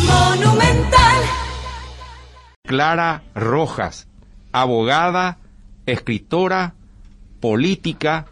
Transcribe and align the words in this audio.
Monumental. 0.00 1.22
Clara 2.64 3.22
Rojas, 3.34 4.08
abogada, 4.52 5.38
escritora, 5.86 6.74
política, 7.40 8.26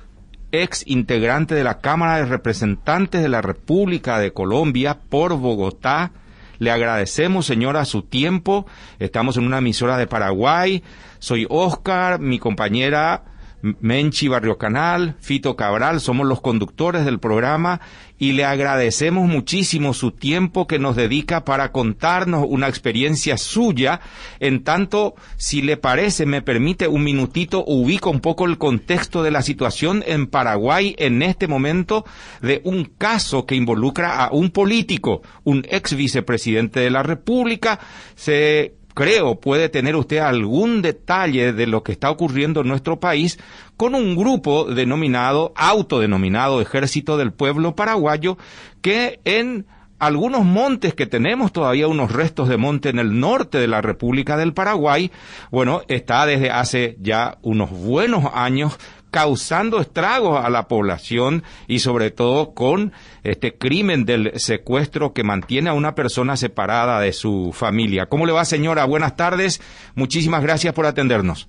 ex 0.53 0.85
integrante 0.87 1.55
de 1.55 1.65
la 1.65 1.81
Cámara 1.81 2.17
de 2.17 2.27
Representantes 2.27 3.23
de 3.23 3.29
la 3.29 3.43
República 3.43 4.19
de 4.19 4.33
Colombia 4.33 4.99
por 5.09 5.37
Bogotá. 5.37 6.13
Le 6.59 6.71
agradecemos, 6.71 7.47
señora, 7.47 7.85
su 7.85 8.03
tiempo. 8.03 8.67
Estamos 8.99 9.37
en 9.37 9.47
una 9.47 9.59
emisora 9.59 9.97
de 9.97 10.07
Paraguay. 10.07 10.83
Soy 11.19 11.47
Oscar, 11.49 12.21
mi 12.21 12.39
compañera 12.39 13.25
Menchi 13.63 14.29
Barrio 14.29 14.59
Canal, 14.59 15.17
Fito 15.21 15.57
Cabral, 15.57 16.01
somos 16.01 16.27
los 16.27 16.41
conductores 16.41 17.05
del 17.05 17.19
programa 17.19 17.81
y 18.19 18.33
le 18.33 18.45
agradecemos 18.45 19.29
muchísimo 19.29 19.95
su 19.95 20.13
tiempo 20.13 20.67
que 20.67 20.79
nos 20.79 20.97
dedica 20.97 21.45
para 21.45 21.73
contarnos 21.73 22.45
una 22.49 22.69
experiencia 22.69 23.39
suya. 23.39 24.01
En 24.41 24.63
tanto, 24.63 25.15
si 25.37 25.63
le 25.63 25.77
parece, 25.77 26.27
me 26.27 26.43
permite 26.43 26.89
un 26.89 27.03
minutito, 27.03 27.65
ubica 27.67 28.11
un 28.11 28.21
poco 28.21 28.47
el 28.47 28.59
contexto 28.59 29.23
de 29.23 29.31
la 29.31 29.43
situación 29.43 30.03
en 30.07 30.27
Paraguay 30.27 30.95
en 30.99 31.23
este 31.23 31.49
momento 31.49 32.05
de 32.43 32.61
un 32.65 32.85
caso 32.85 33.47
que 33.47 33.55
involucra 33.55 34.25
a 34.25 34.31
un 34.33 34.51
político, 34.51 35.23
un 35.45 35.67
ex 35.69 35.95
vicepresidente 35.95 36.81
de 36.81 36.91
la 36.91 37.03
República, 37.03 37.81
se 38.15 38.80
creo 38.95 39.41
puede 39.41 39.69
tener 39.69 39.97
usted 39.97 40.19
algún 40.19 40.83
detalle 40.83 41.53
de 41.53 41.67
lo 41.67 41.83
que 41.83 41.93
está 41.93 42.11
ocurriendo 42.11 42.61
en 42.61 42.69
nuestro 42.69 43.01
país 43.01 43.39
con 43.77 43.95
un 43.95 44.17
grupo 44.17 44.65
denominado, 44.65 45.53
autodenominado 45.57 46.61
Ejército 46.61 47.17
del 47.17 47.33
Pueblo 47.33 47.75
Paraguayo, 47.75 48.37
que 48.83 49.21
en 49.25 49.67
algunos 50.01 50.45
montes 50.45 50.95
que 50.95 51.07
tenemos 51.07 51.53
todavía 51.53 51.87
unos 51.87 52.11
restos 52.11 52.49
de 52.49 52.57
monte 52.57 52.89
en 52.89 52.99
el 52.99 53.21
norte 53.21 53.59
de 53.59 53.69
la 53.69 53.83
República 53.83 54.37
del 54.37 54.55
Paraguay, 54.55 55.13
bueno, 55.51 55.83
está 55.89 56.27
desde 56.27 56.51
hace 56.51 56.97
ya 57.01 57.39
unos 57.43 57.71
buenos 57.71 58.25
años 58.35 58.79
causando 59.11 59.81
estragos 59.81 60.45
a 60.45 60.51
la 60.51 60.69
población 60.69 61.43
y 61.67 61.81
sobre 61.81 62.11
todo 62.11 62.55
con 62.55 62.93
este 63.23 63.57
crimen 63.57 64.05
del 64.05 64.33
secuestro 64.39 65.13
que 65.13 65.25
mantiene 65.25 65.71
a 65.71 65.75
una 65.75 65.95
persona 65.95 66.37
separada 66.37 67.01
de 67.01 67.13
su 67.13 67.53
familia. 67.53 68.07
¿Cómo 68.07 68.27
le 68.27 68.33
va, 68.33 68.45
señora? 68.45 68.85
Buenas 68.85 69.17
tardes. 69.17 69.61
Muchísimas 69.95 70.43
gracias 70.43 70.73
por 70.75 70.87
atendernos. 70.87 71.49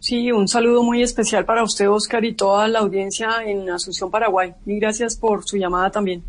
Sí, 0.00 0.32
un 0.32 0.48
saludo 0.48 0.82
muy 0.82 1.00
especial 1.00 1.44
para 1.44 1.62
usted, 1.62 1.88
Oscar, 1.88 2.24
y 2.24 2.34
toda 2.34 2.66
la 2.66 2.80
audiencia 2.80 3.28
en 3.46 3.70
Asunción, 3.70 4.10
Paraguay. 4.10 4.52
Y 4.66 4.80
gracias 4.80 5.16
por 5.16 5.44
su 5.44 5.56
llamada 5.56 5.90
también. 5.90 6.24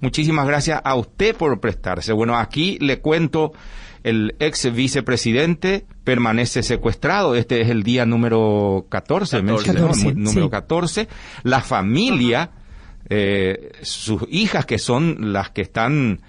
Muchísimas 0.00 0.46
gracias 0.46 0.80
a 0.82 0.94
usted 0.94 1.36
por 1.36 1.60
prestarse. 1.60 2.12
Bueno, 2.12 2.38
aquí 2.38 2.78
le 2.80 3.00
cuento 3.00 3.52
el 4.08 4.36
ex 4.38 4.72
vicepresidente 4.72 5.84
permanece 6.04 6.62
secuestrado. 6.62 7.34
Este 7.34 7.60
es 7.60 7.68
el 7.68 7.82
día 7.82 8.06
número 8.06 8.86
14, 8.88 9.42
14 9.44 10.14
número 10.14 10.48
14. 10.48 11.08
La 11.42 11.60
familia, 11.60 12.50
eh, 13.10 13.72
sus 13.82 14.22
hijas 14.30 14.64
que 14.64 14.78
son 14.78 15.32
las 15.32 15.50
que 15.50 15.62
están 15.62 16.20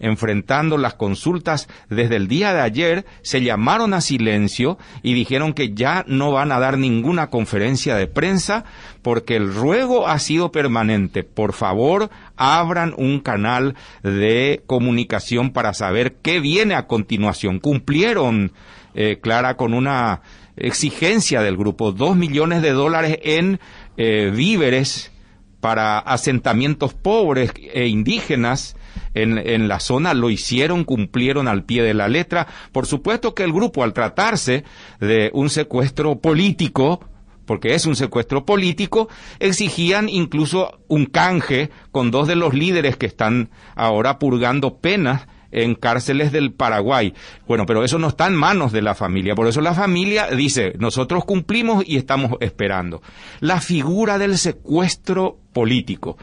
enfrentando 0.00 0.78
las 0.78 0.94
consultas 0.94 1.68
desde 1.88 2.16
el 2.16 2.28
día 2.28 2.52
de 2.52 2.60
ayer, 2.60 3.06
se 3.22 3.42
llamaron 3.42 3.94
a 3.94 4.00
silencio 4.00 4.78
y 5.02 5.14
dijeron 5.14 5.52
que 5.52 5.74
ya 5.74 6.04
no 6.06 6.32
van 6.32 6.52
a 6.52 6.58
dar 6.58 6.78
ninguna 6.78 7.30
conferencia 7.30 7.96
de 7.96 8.06
prensa 8.06 8.64
porque 9.02 9.36
el 9.36 9.52
ruego 9.52 10.06
ha 10.06 10.18
sido 10.18 10.52
permanente. 10.52 11.24
Por 11.24 11.52
favor, 11.52 12.10
abran 12.36 12.94
un 12.96 13.20
canal 13.20 13.74
de 14.02 14.62
comunicación 14.66 15.50
para 15.50 15.74
saber 15.74 16.16
qué 16.22 16.40
viene 16.40 16.74
a 16.74 16.86
continuación. 16.86 17.58
Cumplieron, 17.58 18.52
eh, 18.94 19.18
Clara, 19.20 19.56
con 19.56 19.74
una 19.74 20.22
exigencia 20.56 21.40
del 21.42 21.56
grupo, 21.56 21.92
dos 21.92 22.16
millones 22.16 22.62
de 22.62 22.72
dólares 22.72 23.18
en 23.22 23.60
eh, 23.96 24.32
víveres 24.34 25.12
para 25.60 25.98
asentamientos 25.98 26.94
pobres 26.94 27.52
e 27.72 27.86
indígenas 27.86 28.76
en, 29.14 29.38
en, 29.38 29.68
la 29.68 29.80
zona 29.80 30.14
lo 30.14 30.30
hicieron, 30.30 30.84
cumplieron 30.84 31.48
al 31.48 31.64
pie 31.64 31.82
de 31.82 31.94
la 31.94 32.08
letra. 32.08 32.46
Por 32.72 32.86
supuesto 32.86 33.34
que 33.34 33.44
el 33.44 33.52
grupo, 33.52 33.82
al 33.84 33.92
tratarse 33.92 34.64
de 35.00 35.30
un 35.32 35.50
secuestro 35.50 36.18
político, 36.20 37.00
porque 37.48 37.74
es 37.74 37.86
un 37.86 37.96
secuestro 37.96 38.44
político, 38.44 39.08
exigían 39.40 40.08
incluso 40.08 40.80
un 40.86 41.06
canje 41.06 41.70
con 41.90 42.10
dos 42.10 42.28
de 42.28 42.36
los 42.36 42.52
líderes 42.54 42.96
que 42.96 43.06
están 43.06 43.50
ahora 43.74 44.18
purgando 44.18 44.76
penas 44.76 45.26
en 45.50 45.74
cárceles 45.74 46.30
del 46.30 46.52
Paraguay. 46.52 47.14
Bueno, 47.46 47.64
pero 47.66 47.84
eso 47.84 47.98
no 47.98 48.08
está 48.08 48.26
en 48.26 48.34
manos 48.34 48.70
de 48.72 48.82
la 48.82 48.94
familia. 48.94 49.34
Por 49.34 49.46
eso 49.46 49.60
la 49.60 49.74
familia 49.74 50.28
dice, 50.28 50.74
nosotros 50.78 51.24
cumplimos 51.24 51.84
y 51.86 51.96
estamos 51.96 52.32
esperando. 52.40 53.02
La 53.40 53.60
figura 53.60 54.18
del 54.18 54.36
secuestro 54.36 55.38
político. 55.52 56.18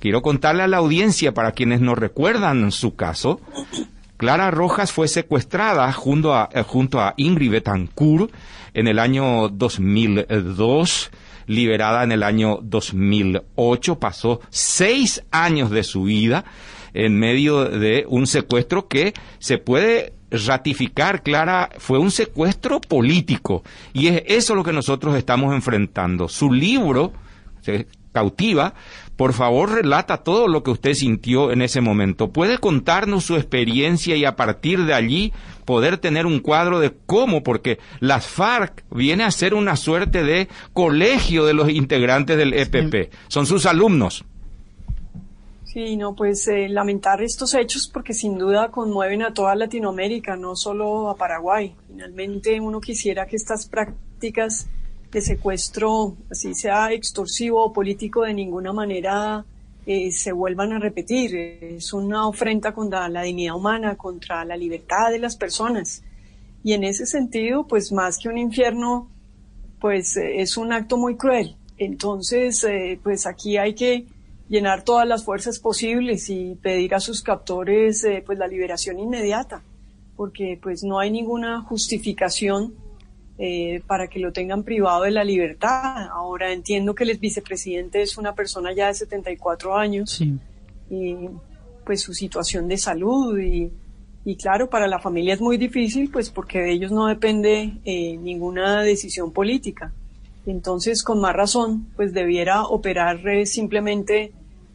Quiero 0.00 0.22
contarle 0.22 0.62
a 0.62 0.68
la 0.68 0.76
audiencia, 0.76 1.34
para 1.34 1.52
quienes 1.52 1.80
no 1.80 1.94
recuerdan 1.94 2.70
su 2.70 2.94
caso, 2.94 3.40
Clara 4.16 4.50
Rojas 4.50 4.92
fue 4.92 5.08
secuestrada 5.08 5.92
junto 5.92 6.34
a, 6.34 6.48
eh, 6.52 6.62
junto 6.62 7.00
a 7.00 7.14
Ingrid 7.16 7.50
Betancourt 7.50 8.32
en 8.74 8.88
el 8.88 8.98
año 8.98 9.48
2002, 9.48 11.10
liberada 11.46 12.04
en 12.04 12.12
el 12.12 12.22
año 12.22 12.58
2008, 12.62 13.98
pasó 13.98 14.40
seis 14.50 15.24
años 15.30 15.70
de 15.70 15.82
su 15.82 16.04
vida 16.04 16.44
en 16.94 17.18
medio 17.18 17.64
de 17.64 18.04
un 18.08 18.26
secuestro 18.26 18.88
que 18.88 19.14
se 19.38 19.58
puede 19.58 20.12
ratificar, 20.30 21.22
Clara, 21.22 21.70
fue 21.78 21.98
un 21.98 22.10
secuestro 22.10 22.80
político. 22.80 23.62
Y 23.92 24.08
es 24.08 24.22
eso 24.26 24.54
lo 24.54 24.64
que 24.64 24.72
nosotros 24.72 25.16
estamos 25.16 25.54
enfrentando. 25.54 26.28
Su 26.28 26.52
libro, 26.52 27.12
se 27.62 27.86
cautiva, 28.12 28.74
por 29.18 29.32
favor, 29.32 29.72
relata 29.72 30.18
todo 30.18 30.46
lo 30.46 30.62
que 30.62 30.70
usted 30.70 30.94
sintió 30.94 31.50
en 31.50 31.60
ese 31.60 31.80
momento. 31.80 32.30
¿Puede 32.30 32.58
contarnos 32.58 33.24
su 33.24 33.34
experiencia 33.34 34.14
y 34.14 34.24
a 34.24 34.36
partir 34.36 34.84
de 34.84 34.94
allí 34.94 35.32
poder 35.64 35.98
tener 35.98 36.24
un 36.24 36.38
cuadro 36.38 36.78
de 36.78 36.94
cómo? 37.04 37.42
Porque 37.42 37.80
las 37.98 38.28
FARC 38.28 38.84
viene 38.92 39.24
a 39.24 39.32
ser 39.32 39.54
una 39.54 39.74
suerte 39.74 40.22
de 40.22 40.46
colegio 40.72 41.46
de 41.46 41.52
los 41.52 41.68
integrantes 41.68 42.36
del 42.36 42.54
EPP. 42.54 43.12
Son 43.26 43.44
sus 43.44 43.66
alumnos. 43.66 44.24
Sí, 45.64 45.96
no, 45.96 46.14
pues 46.14 46.46
eh, 46.46 46.68
lamentar 46.68 47.20
estos 47.20 47.54
hechos 47.54 47.90
porque 47.92 48.14
sin 48.14 48.38
duda 48.38 48.70
conmueven 48.70 49.22
a 49.22 49.34
toda 49.34 49.56
Latinoamérica, 49.56 50.36
no 50.36 50.54
solo 50.54 51.10
a 51.10 51.16
Paraguay. 51.16 51.74
Finalmente 51.88 52.60
uno 52.60 52.80
quisiera 52.80 53.26
que 53.26 53.34
estas 53.34 53.66
prácticas 53.66 54.68
de 55.10 55.20
secuestro, 55.20 56.16
así 56.30 56.54
sea 56.54 56.92
extorsivo 56.92 57.64
o 57.64 57.72
político, 57.72 58.22
de 58.22 58.34
ninguna 58.34 58.72
manera 58.72 59.44
eh, 59.86 60.12
se 60.12 60.32
vuelvan 60.32 60.72
a 60.72 60.78
repetir. 60.78 61.34
Es 61.34 61.92
una 61.92 62.28
ofrenda 62.28 62.72
contra 62.72 63.08
la 63.08 63.22
dignidad 63.22 63.56
humana, 63.56 63.96
contra 63.96 64.44
la 64.44 64.56
libertad 64.56 65.10
de 65.10 65.18
las 65.18 65.36
personas. 65.36 66.02
Y 66.62 66.74
en 66.74 66.84
ese 66.84 67.06
sentido, 67.06 67.66
pues 67.66 67.90
más 67.90 68.18
que 68.18 68.28
un 68.28 68.36
infierno, 68.36 69.08
pues 69.80 70.16
eh, 70.18 70.42
es 70.42 70.58
un 70.58 70.72
acto 70.72 70.98
muy 70.98 71.16
cruel. 71.16 71.56
Entonces, 71.78 72.62
eh, 72.64 73.00
pues 73.02 73.26
aquí 73.26 73.56
hay 73.56 73.74
que 73.74 74.04
llenar 74.50 74.82
todas 74.84 75.08
las 75.08 75.24
fuerzas 75.24 75.58
posibles 75.58 76.28
y 76.28 76.54
pedir 76.56 76.94
a 76.94 77.00
sus 77.00 77.22
captores 77.22 78.06
pues 78.24 78.38
la 78.38 78.46
liberación 78.46 78.98
inmediata, 78.98 79.62
porque 80.16 80.58
pues 80.62 80.82
no 80.82 80.98
hay 80.98 81.10
ninguna 81.10 81.60
justificación 81.62 82.74
eh, 83.38 83.80
para 83.86 84.08
que 84.08 84.18
lo 84.18 84.32
tengan 84.32 84.64
privado 84.64 85.04
de 85.04 85.12
la 85.12 85.24
libertad. 85.24 86.08
Ahora 86.10 86.52
entiendo 86.52 86.94
que 86.94 87.04
el 87.04 87.16
vicepresidente 87.18 88.02
es 88.02 88.18
una 88.18 88.34
persona 88.34 88.72
ya 88.72 88.88
de 88.88 88.94
74 88.94 89.76
años 89.76 90.20
y 90.90 91.16
pues 91.84 92.02
su 92.02 92.12
situación 92.12 92.68
de 92.68 92.76
salud 92.76 93.38
y, 93.38 93.70
y, 94.24 94.36
claro, 94.36 94.68
para 94.68 94.86
la 94.86 94.98
familia 94.98 95.34
es 95.34 95.40
muy 95.40 95.56
difícil 95.56 96.10
pues 96.10 96.30
porque 96.30 96.58
de 96.58 96.72
ellos 96.72 96.92
no 96.92 97.06
depende 97.06 97.78
eh, 97.84 98.16
ninguna 98.16 98.82
decisión 98.82 99.32
política. 99.32 99.92
Entonces, 100.46 101.02
con 101.02 101.20
más 101.20 101.34
razón, 101.34 101.86
pues 101.94 102.12
debiera 102.12 102.64
operar 102.64 103.26
eh, 103.28 103.46
simplemente 103.46 104.32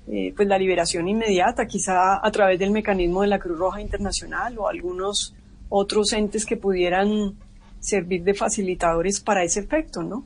eh, 0.08 0.34
pues 0.36 0.48
la 0.48 0.58
liberación 0.58 1.08
inmediata, 1.08 1.66
quizá 1.66 2.26
a 2.26 2.32
través 2.32 2.60
del 2.60 2.72
mecanismo 2.72 3.22
de 3.22 3.28
la 3.28 3.40
Cruz 3.40 3.58
Roja 3.58 3.82
Internacional 3.82 4.58
o 4.58 4.68
algunos 4.68 5.34
otros 5.70 6.14
entes 6.14 6.46
que 6.46 6.58
pudieran 6.58 7.36
servir 7.84 8.24
de 8.24 8.34
facilitadores 8.34 9.20
para 9.20 9.44
ese 9.44 9.60
efecto, 9.60 10.02
¿no? 10.02 10.26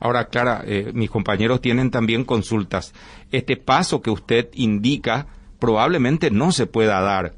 Ahora, 0.00 0.28
Clara, 0.28 0.62
eh, 0.66 0.92
mis 0.94 1.10
compañeros 1.10 1.60
tienen 1.60 1.90
también 1.90 2.24
consultas. 2.24 2.94
Este 3.30 3.56
paso 3.56 4.00
que 4.00 4.10
usted 4.10 4.48
indica 4.54 5.26
probablemente 5.58 6.30
no 6.30 6.52
se 6.52 6.66
pueda 6.66 7.00
dar. 7.00 7.34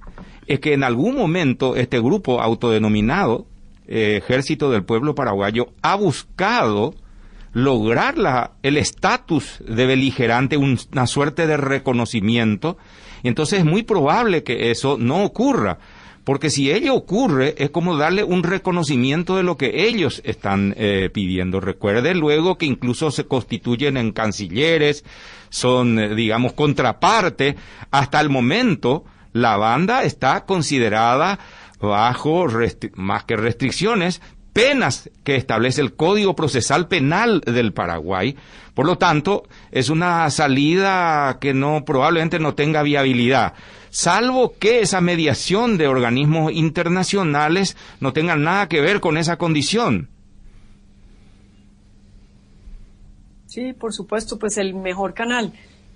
Es 0.46 0.60
que 0.60 0.74
en 0.74 0.84
algún 0.84 1.16
momento 1.16 1.76
este 1.76 1.98
grupo 2.00 2.40
autodenominado 2.40 3.46
eh, 3.86 4.20
Ejército 4.22 4.70
del 4.70 4.84
Pueblo 4.84 5.14
Paraguayo 5.14 5.68
ha 5.82 5.94
buscado 5.94 6.94
lograr 7.52 8.18
la, 8.18 8.52
el 8.62 8.76
estatus 8.76 9.62
de 9.66 9.86
beligerante, 9.86 10.56
una 10.56 11.06
suerte 11.06 11.46
de 11.46 11.56
reconocimiento, 11.56 12.76
entonces 13.22 13.60
es 13.60 13.64
muy 13.64 13.82
probable 13.82 14.42
que 14.42 14.70
eso 14.70 14.96
no 14.98 15.24
ocurra. 15.24 15.78
Porque 16.24 16.48
si 16.48 16.72
ello 16.72 16.94
ocurre, 16.94 17.54
es 17.58 17.70
como 17.70 17.96
darle 17.96 18.24
un 18.24 18.42
reconocimiento 18.42 19.36
de 19.36 19.42
lo 19.42 19.58
que 19.58 19.86
ellos 19.86 20.22
están 20.24 20.74
eh, 20.78 21.10
pidiendo. 21.12 21.60
Recuerde 21.60 22.14
luego 22.14 22.56
que 22.56 22.64
incluso 22.66 23.10
se 23.10 23.26
constituyen 23.26 23.98
en 23.98 24.12
cancilleres, 24.12 25.04
son, 25.50 25.98
eh, 25.98 26.14
digamos, 26.14 26.54
contraparte. 26.54 27.56
Hasta 27.90 28.20
el 28.20 28.30
momento, 28.30 29.04
la 29.32 29.58
banda 29.58 30.02
está 30.02 30.46
considerada 30.46 31.38
bajo 31.78 32.46
más 32.94 33.24
que 33.24 33.36
restricciones, 33.36 34.22
penas 34.54 35.10
que 35.24 35.36
establece 35.36 35.82
el 35.82 35.94
Código 35.94 36.34
Procesal 36.34 36.88
Penal 36.88 37.40
del 37.40 37.74
Paraguay. 37.74 38.36
Por 38.74 38.86
lo 38.86 38.98
tanto, 38.98 39.44
es 39.70 39.88
una 39.88 40.28
salida 40.30 41.38
que 41.40 41.54
no 41.54 41.84
probablemente 41.84 42.38
no 42.38 42.54
tenga 42.54 42.82
viabilidad, 42.82 43.54
salvo 43.90 44.54
que 44.58 44.80
esa 44.80 45.00
mediación 45.00 45.78
de 45.78 45.86
organismos 45.86 46.52
internacionales 46.52 47.76
no 48.00 48.12
tenga 48.12 48.36
nada 48.36 48.68
que 48.68 48.80
ver 48.80 49.00
con 49.00 49.16
esa 49.16 49.36
condición. 49.36 50.08
Sí, 53.46 53.72
por 53.72 53.92
supuesto, 53.92 54.38
pues 54.38 54.58
el 54.58 54.74
mejor 54.74 55.14
canal 55.14 55.52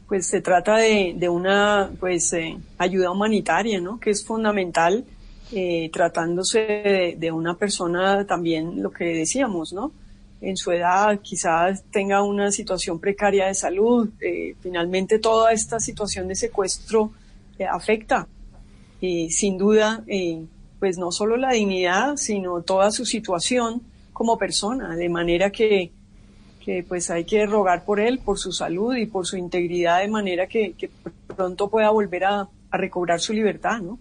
pues 0.09 0.27
se 0.27 0.41
trata 0.41 0.77
de, 0.77 1.29
una 1.29 1.91
pues 2.01 2.33
eh, 2.33 2.57
ayuda 2.79 3.11
humanitaria, 3.11 3.79
¿no? 3.79 4.01
Que 4.01 4.11
es 4.11 4.25
fundamental 4.25 5.05
eh, 5.53 5.91
tratándose 5.93 7.15
de, 7.19 7.33
una 7.33 7.55
persona 7.55 8.27
también 8.27 8.83
lo 8.83 8.91
que 8.91 9.05
decíamos, 9.05 9.75
¿no? 9.75 9.93
En 10.41 10.57
su 10.57 10.71
edad 10.71 11.21
quizás 11.21 11.83
tenga 11.91 12.23
una 12.23 12.53
situación 12.53 13.01
precaria 13.01 13.47
de 13.47 13.55
salud. 13.55 14.09
Eh, 14.21 14.55
finalmente 14.61 15.19
toda 15.19 15.53
esta 15.53 15.81
situación 15.81 16.29
de 16.29 16.37
secuestro 16.37 17.13
afecta, 17.69 18.29
sin 19.01 19.59
duda, 19.59 20.05
pues 20.79 20.97
no 20.97 21.11
solo 21.11 21.37
la 21.37 21.51
dignidad, 21.51 22.17
sino 22.17 22.63
toda 22.63 22.93
su 22.93 23.05
situación 23.05 23.83
como 24.13 24.39
persona, 24.39 24.95
de 24.95 25.09
manera 25.09 25.51
que 25.51 25.91
que 26.69 26.85
pues 26.87 27.09
hay 27.11 27.25
que 27.25 27.47
rogar 27.47 27.87
por 27.87 27.99
él, 27.99 28.19
por 28.19 28.39
su 28.39 28.53
salud 28.53 28.95
y 28.95 29.07
por 29.07 29.27
su 29.27 29.39
integridad 29.39 30.01
de 30.01 30.09
manera 30.09 30.47
que, 30.47 30.75
pronto 31.35 31.71
pueda 31.71 31.89
volver 31.89 32.27
a, 32.27 32.47
recobrar 32.71 33.21
su 33.21 33.33
libertad, 33.33 33.81
¿no? 33.81 33.99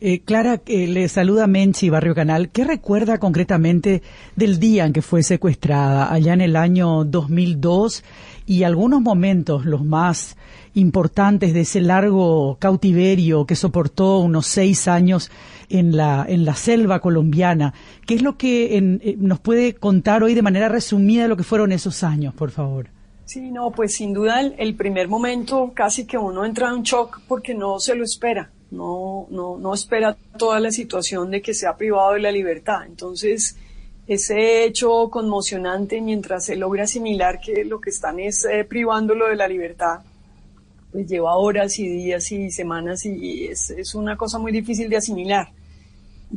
Eh, 0.00 0.20
Clara, 0.20 0.62
eh, 0.66 0.86
le 0.86 1.08
saluda 1.08 1.48
Menchi, 1.48 1.90
Barrio 1.90 2.14
Canal. 2.14 2.50
¿Qué 2.50 2.62
recuerda 2.62 3.18
concretamente 3.18 4.02
del 4.36 4.60
día 4.60 4.86
en 4.86 4.92
que 4.92 5.02
fue 5.02 5.24
secuestrada, 5.24 6.12
allá 6.12 6.34
en 6.34 6.40
el 6.40 6.54
año 6.54 7.04
2002, 7.04 8.04
y 8.46 8.62
algunos 8.62 9.00
momentos, 9.00 9.66
los 9.66 9.84
más 9.84 10.36
importantes 10.74 11.52
de 11.52 11.62
ese 11.62 11.80
largo 11.80 12.56
cautiverio 12.60 13.44
que 13.44 13.56
soportó 13.56 14.18
unos 14.18 14.46
seis 14.46 14.86
años 14.86 15.32
en 15.68 15.96
la, 15.96 16.24
en 16.28 16.44
la 16.44 16.54
selva 16.54 17.00
colombiana. 17.00 17.74
¿Qué 18.06 18.14
es 18.14 18.22
lo 18.22 18.38
que 18.38 18.76
eh, 18.76 19.16
nos 19.18 19.40
puede 19.40 19.74
contar 19.74 20.22
hoy 20.22 20.34
de 20.34 20.42
manera 20.42 20.68
resumida 20.68 21.26
lo 21.26 21.36
que 21.36 21.42
fueron 21.42 21.72
esos 21.72 22.04
años, 22.04 22.34
por 22.34 22.52
favor? 22.52 22.90
Sí, 23.24 23.50
no, 23.50 23.72
pues 23.72 23.94
sin 23.96 24.14
duda 24.14 24.40
el, 24.40 24.74
primer 24.74 25.06
momento 25.06 25.72
casi 25.74 26.06
que 26.06 26.16
uno 26.16 26.46
entra 26.46 26.70
en 26.70 26.82
shock 26.82 27.20
porque 27.28 27.54
no 27.54 27.78
se 27.78 27.94
lo 27.94 28.02
espera, 28.02 28.50
no, 28.70 29.26
no, 29.30 29.58
no 29.58 29.74
espera 29.74 30.16
toda 30.38 30.60
la 30.60 30.70
situación 30.70 31.30
de 31.30 31.40
que 31.40 31.54
se 31.54 31.66
ha 31.66 31.76
privado 31.76 32.12
de 32.12 32.20
la 32.20 32.30
libertad. 32.30 32.86
Entonces, 32.86 33.56
ese 34.06 34.64
hecho 34.64 35.10
conmocionante 35.10 36.00
mientras 36.00 36.46
se 36.46 36.56
logra 36.56 36.84
asimilar 36.84 37.40
que 37.40 37.64
lo 37.64 37.80
que 37.80 37.90
están 37.90 38.18
es 38.20 38.44
eh, 38.44 38.64
privándolo 38.64 39.28
de 39.28 39.36
la 39.36 39.48
libertad, 39.48 40.00
pues 40.92 41.06
lleva 41.06 41.36
horas 41.36 41.78
y 41.78 41.88
días 41.88 42.32
y 42.32 42.50
semanas 42.50 43.04
y 43.04 43.46
es, 43.46 43.70
es 43.70 43.94
una 43.94 44.16
cosa 44.16 44.38
muy 44.38 44.52
difícil 44.52 44.88
de 44.88 44.96
asimilar. 44.96 45.48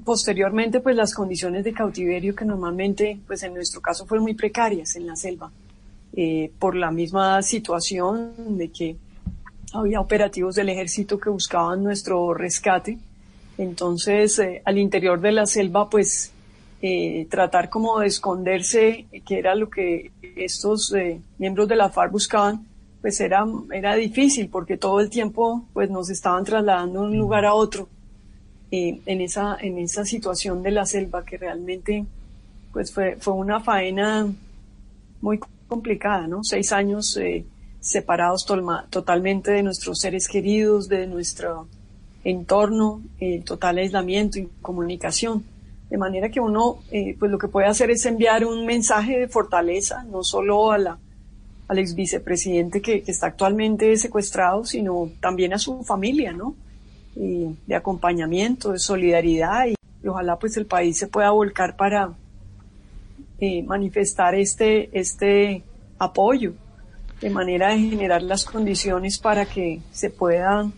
Posteriormente, 0.06 0.80
pues 0.80 0.96
las 0.96 1.14
condiciones 1.14 1.64
de 1.64 1.74
cautiverio 1.74 2.34
que 2.34 2.46
normalmente, 2.46 3.20
pues 3.28 3.44
en 3.44 3.54
nuestro 3.54 3.82
caso 3.82 4.06
fueron 4.06 4.24
muy 4.24 4.34
precarias 4.34 4.96
en 4.96 5.08
la 5.08 5.16
selva, 5.16 5.52
eh, 6.14 6.52
por 6.60 6.76
la 6.76 6.92
misma 6.92 7.42
situación 7.42 8.58
de 8.58 8.70
que 8.70 8.96
había 9.74 10.00
operativos 10.00 10.56
del 10.56 10.70
ejército 10.70 11.20
que 11.20 11.30
buscaban 11.30 11.84
nuestro 11.84 12.34
rescate. 12.34 12.98
Entonces, 13.58 14.40
eh, 14.40 14.62
al 14.66 14.78
interior 14.78 15.20
de 15.22 15.32
la 15.32 15.46
selva, 15.46 15.90
pues 15.90 16.32
eh, 16.82 17.28
tratar 17.30 17.70
como 17.70 18.00
de 18.00 18.08
esconderse, 18.08 19.06
que 19.26 19.40
era 19.40 19.56
lo 19.56 19.70
que 19.70 20.12
estos 20.36 20.94
miembros 21.38 21.68
de 21.68 21.76
la 21.76 21.90
FARC 21.90 22.12
buscaban, 22.12 22.66
pues 23.02 23.20
era, 23.20 23.46
era 23.74 23.96
difícil 23.96 24.50
porque 24.50 24.78
todo 24.78 25.00
el 25.00 25.10
tiempo 25.10 25.66
pues 25.74 25.90
nos 25.90 26.10
estaban 26.10 26.44
trasladando 26.44 27.02
de 27.02 27.08
un 27.08 27.18
lugar 27.18 27.46
a 27.46 27.54
otro 27.54 27.90
eh, 28.70 29.02
en, 29.06 29.22
esa, 29.22 29.58
en 29.60 29.80
esa 29.80 30.06
situación 30.06 30.62
de 30.62 30.72
la 30.72 30.86
selva 30.86 31.26
que 31.26 31.38
realmente 31.38 32.06
pues 32.72 32.94
fue, 32.94 33.18
fue 33.20 33.34
una 33.34 33.60
faena 33.60 34.32
muy 35.20 35.40
complicada, 35.68 36.28
¿no? 36.28 36.44
Seis 36.44 36.72
años 36.72 37.18
eh, 37.18 37.44
separados 37.82 38.46
totalmente 38.90 39.52
de 39.52 39.64
nuestros 39.64 40.00
seres 40.00 40.28
queridos, 40.28 40.88
de 40.88 41.08
nuestro 41.08 41.68
entorno, 42.24 43.02
el 43.20 43.44
total 43.44 43.80
aislamiento 43.80 44.38
y 44.40 44.48
comunicación. 44.62 45.44
De 45.90 45.98
manera 45.98 46.30
que 46.30 46.40
uno, 46.40 46.78
eh, 46.92 47.18
pues 47.20 47.32
lo 47.32 47.40
que 47.40 47.48
puede 47.48 47.68
hacer 47.68 47.90
es 47.90 48.06
enviar 48.06 48.46
un 48.46 48.66
mensaje 48.66 49.18
de 49.18 49.28
fortaleza, 49.28 50.04
no 50.04 50.24
solo 50.24 50.72
a 50.72 50.78
la, 50.78 51.00
al 51.68 51.80
ex 51.80 51.96
vicepresidente 51.96 52.82
que, 52.82 53.04
está 53.08 53.28
actualmente 53.28 53.98
secuestrado, 53.98 54.64
sino 54.64 55.10
también 55.20 55.52
a 55.54 55.58
su 55.58 55.84
familia, 55.84 56.32
¿no? 56.32 56.56
de 57.14 57.76
acompañamiento, 57.76 58.72
de 58.72 58.80
solidaridad 58.80 59.66
y, 59.68 59.76
ojalá 60.08 60.40
pues 60.40 60.56
el 60.56 60.66
país 60.66 60.98
se 60.98 61.08
pueda 61.08 61.30
volcar 61.32 61.76
para 61.76 62.14
eh, 63.40 63.64
manifestar 63.64 64.34
este, 64.34 64.98
este 64.98 65.62
apoyo 66.00 66.54
de 67.22 67.30
manera 67.30 67.70
de 67.70 67.80
generar 67.80 68.24
las 68.24 68.46
condiciones 68.46 69.20
para 69.20 69.46
que 69.46 69.80
se 69.92 70.10
pueda, 70.10 70.70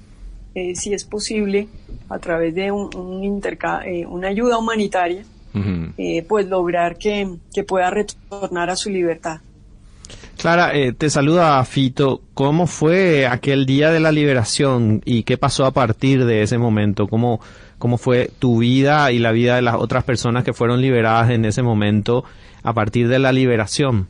eh, 0.54 0.76
si 0.76 0.94
es 0.94 1.06
posible, 1.06 1.68
a 2.10 2.20
través 2.20 2.54
de 2.54 2.72
un, 2.72 3.42
eh, 3.86 4.06
una 4.06 4.28
ayuda 4.28 4.58
humanitaria, 4.58 5.24
pues 6.28 6.48
lograr 6.48 6.98
que, 6.98 7.30
que 7.54 7.64
pueda 7.64 7.90
retornar 7.90 8.70
a 8.70 8.76
su 8.76 8.90
libertad. 8.90 9.40
Clara, 10.38 10.74
eh, 10.74 10.92
te 10.92 11.10
saluda 11.10 11.64
Fito. 11.64 12.22
¿Cómo 12.34 12.68
fue 12.68 13.28
aquel 13.28 13.66
día 13.66 13.92
de 13.92 14.00
la 14.00 14.12
liberación 14.12 15.02
y 15.06 15.24
qué 15.24 15.38
pasó 15.38 15.66
a 15.66 15.72
partir 15.72 16.26
de 16.26 16.42
ese 16.42 16.58
momento? 16.58 17.08
¿Cómo, 17.08 17.40
cómo 17.78 17.98
fue 17.98 18.30
tu 18.40 18.58
vida 18.58 19.12
y 19.12 19.20
la 19.20 19.32
vida 19.32 19.56
de 19.56 19.62
las 19.62 19.76
otras 19.76 20.04
personas 20.04 20.44
que 20.44 20.54
fueron 20.54 20.82
liberadas 20.82 21.30
en 21.30 21.46
ese 21.46 21.62
momento 21.62 22.26
a 22.62 22.74
partir 22.74 23.08
de 23.08 23.20
la 23.20 23.32
liberación? 23.32 24.08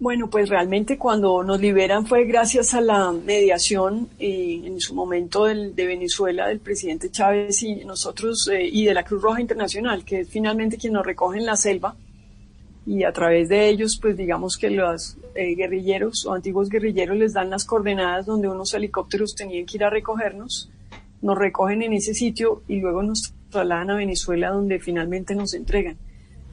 Bueno, 0.00 0.30
pues 0.30 0.48
realmente 0.48 0.96
cuando 0.96 1.42
nos 1.42 1.60
liberan 1.60 2.06
fue 2.06 2.24
gracias 2.24 2.72
a 2.72 2.80
la 2.80 3.10
mediación 3.10 4.08
eh, 4.20 4.62
en 4.64 4.80
su 4.80 4.94
momento 4.94 5.46
del, 5.46 5.74
de 5.74 5.86
Venezuela 5.86 6.46
del 6.46 6.60
presidente 6.60 7.10
Chávez 7.10 7.64
y 7.64 7.84
nosotros 7.84 8.48
eh, 8.48 8.64
y 8.64 8.84
de 8.84 8.94
la 8.94 9.02
Cruz 9.02 9.20
Roja 9.20 9.40
Internacional, 9.40 10.04
que 10.04 10.20
es 10.20 10.28
finalmente 10.28 10.76
quien 10.76 10.92
nos 10.92 11.04
recoge 11.04 11.38
en 11.38 11.46
la 11.46 11.56
selva 11.56 11.96
y 12.86 13.02
a 13.02 13.12
través 13.12 13.48
de 13.48 13.68
ellos, 13.68 13.98
pues 14.00 14.16
digamos 14.16 14.56
que 14.56 14.70
los 14.70 15.18
eh, 15.34 15.56
guerrilleros 15.56 16.24
o 16.26 16.32
antiguos 16.32 16.70
guerrilleros 16.70 17.18
les 17.18 17.34
dan 17.34 17.50
las 17.50 17.64
coordenadas 17.64 18.24
donde 18.24 18.48
unos 18.48 18.72
helicópteros 18.72 19.34
tenían 19.34 19.66
que 19.66 19.76
ir 19.76 19.84
a 19.84 19.90
recogernos, 19.90 20.70
nos 21.20 21.36
recogen 21.36 21.82
en 21.82 21.92
ese 21.92 22.14
sitio 22.14 22.62
y 22.68 22.80
luego 22.80 23.02
nos 23.02 23.34
trasladan 23.50 23.90
a 23.90 23.96
Venezuela 23.96 24.50
donde 24.50 24.78
finalmente 24.78 25.34
nos 25.34 25.54
entregan. 25.54 25.98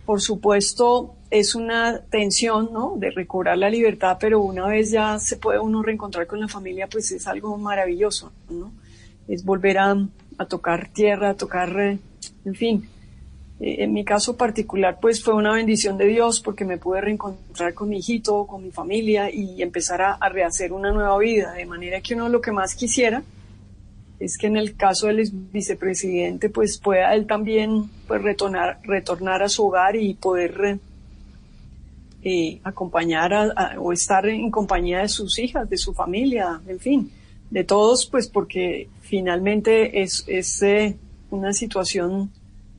Por 0.05 0.19
supuesto, 0.19 1.14
es 1.29 1.55
una 1.55 1.99
tensión, 2.09 2.69
¿no? 2.71 2.95
De 2.97 3.11
recobrar 3.11 3.57
la 3.57 3.69
libertad, 3.69 4.17
pero 4.19 4.41
una 4.41 4.67
vez 4.67 4.91
ya 4.91 5.19
se 5.19 5.37
puede 5.37 5.59
uno 5.59 5.81
reencontrar 5.81 6.27
con 6.27 6.39
la 6.39 6.47
familia, 6.47 6.87
pues 6.87 7.11
es 7.11 7.27
algo 7.27 7.57
maravilloso, 7.57 8.31
¿no? 8.49 8.71
Es 9.27 9.43
volver 9.43 9.79
a, 9.79 9.97
tocar 10.47 10.89
tierra, 10.89 11.29
a 11.31 11.33
tocar, 11.33 11.79
eh, 11.79 11.97
en 12.45 12.55
fin, 12.55 12.89
eh, 13.59 13.77
en 13.79 13.93
mi 13.93 14.03
caso 14.03 14.35
particular, 14.37 14.99
pues 14.99 15.23
fue 15.23 15.33
una 15.33 15.53
bendición 15.53 15.97
de 15.97 16.05
Dios 16.05 16.41
porque 16.41 16.65
me 16.65 16.77
pude 16.77 17.01
reencontrar 17.01 17.73
con 17.73 17.89
mi 17.89 17.97
hijito, 17.97 18.45
con 18.45 18.63
mi 18.63 18.71
familia 18.71 19.33
y 19.33 19.61
empezar 19.61 20.01
a, 20.01 20.29
rehacer 20.29 20.73
una 20.73 20.91
nueva 20.91 21.17
vida. 21.17 21.53
De 21.53 21.65
manera 21.65 22.01
que 22.01 22.15
uno 22.15 22.29
lo 22.29 22.41
que 22.41 22.51
más 22.51 22.75
quisiera 22.75 23.23
es 24.19 24.37
que 24.37 24.47
en 24.47 24.57
el 24.57 24.75
caso 24.75 25.07
del 25.07 25.29
vicepresidente, 25.51 26.49
pues 26.49 26.77
pueda 26.77 27.13
él 27.15 27.25
también 27.27 27.89
pues 28.07 28.21
retornar, 28.21 28.79
retornar 28.83 29.43
a 29.43 29.49
su 29.49 29.65
hogar 29.65 29.95
y 29.95 30.13
poder 30.13 30.61
eh, 30.65 30.79
acompañar 32.63 33.53
o 33.77 33.93
estar 33.93 34.25
en 34.27 34.49
compañía 34.49 34.99
de 34.99 35.09
sus 35.09 35.37
hijas, 35.37 35.69
de 35.69 35.77
su 35.77 35.93
familia, 35.93 36.59
en 36.67 36.79
fin, 36.79 37.11
de 37.49 37.63
todos, 37.63 38.07
pues 38.07 38.27
porque 38.27 38.89
finalmente 39.01 40.01
es, 40.01 40.23
es 40.27 40.61
eh, 40.63 40.97
una 41.29 41.53
situación 41.53 42.31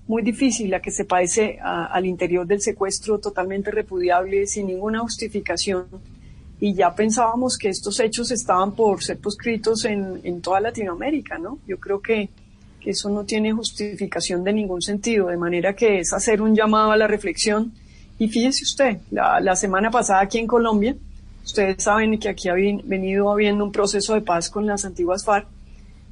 muy 0.09 0.23
difícil, 0.23 0.71
la 0.71 0.81
que 0.81 0.91
se 0.91 1.05
padece 1.05 1.59
al 1.61 2.07
interior 2.07 2.47
del 2.47 2.61
secuestro, 2.61 3.19
totalmente 3.19 3.71
repudiable, 3.71 4.47
sin 4.47 4.67
ninguna 4.67 5.00
justificación. 5.00 5.87
Y 6.61 6.75
ya 6.75 6.95
pensábamos 6.95 7.59
que 7.59 7.69
estos 7.69 7.99
hechos 8.00 8.31
estaban 8.31 8.75
por 8.75 9.03
ser 9.03 9.19
proscritos 9.19 9.85
en, 9.85 10.21
en 10.23 10.41
toda 10.41 10.61
Latinoamérica, 10.61 11.38
¿no? 11.38 11.59
Yo 11.67 11.79
creo 11.79 12.00
que, 12.00 12.31
que 12.81 12.91
eso 12.91 13.11
no 13.11 13.25
tiene 13.25 13.53
justificación 13.53 14.45
de 14.45 14.53
ningún 14.53 14.81
sentido, 14.81 15.26
de 15.26 15.37
manera 15.37 15.75
que 15.75 15.99
es 15.99 16.12
hacer 16.12 16.41
un 16.41 16.55
llamado 16.55 16.93
a 16.93 16.97
la 16.97 17.07
reflexión. 17.07 17.73
Y 18.18 18.28
fíjese 18.28 18.64
usted, 18.64 18.99
la, 19.11 19.40
la 19.40 19.56
semana 19.56 19.90
pasada 19.90 20.20
aquí 20.20 20.38
en 20.38 20.46
Colombia, 20.46 20.96
ustedes 21.44 21.82
saben 21.82 22.18
que 22.18 22.28
aquí 22.28 22.49
ha 22.49 22.54
venido 22.54 23.30
habiendo 23.30 23.64
un 23.64 23.73
proceso 23.73 24.14
de 24.14 24.23
paz 24.23 24.50
con 24.50 24.66
las 24.66 24.85
antiguas 24.85 25.25
FARC, 25.25 25.46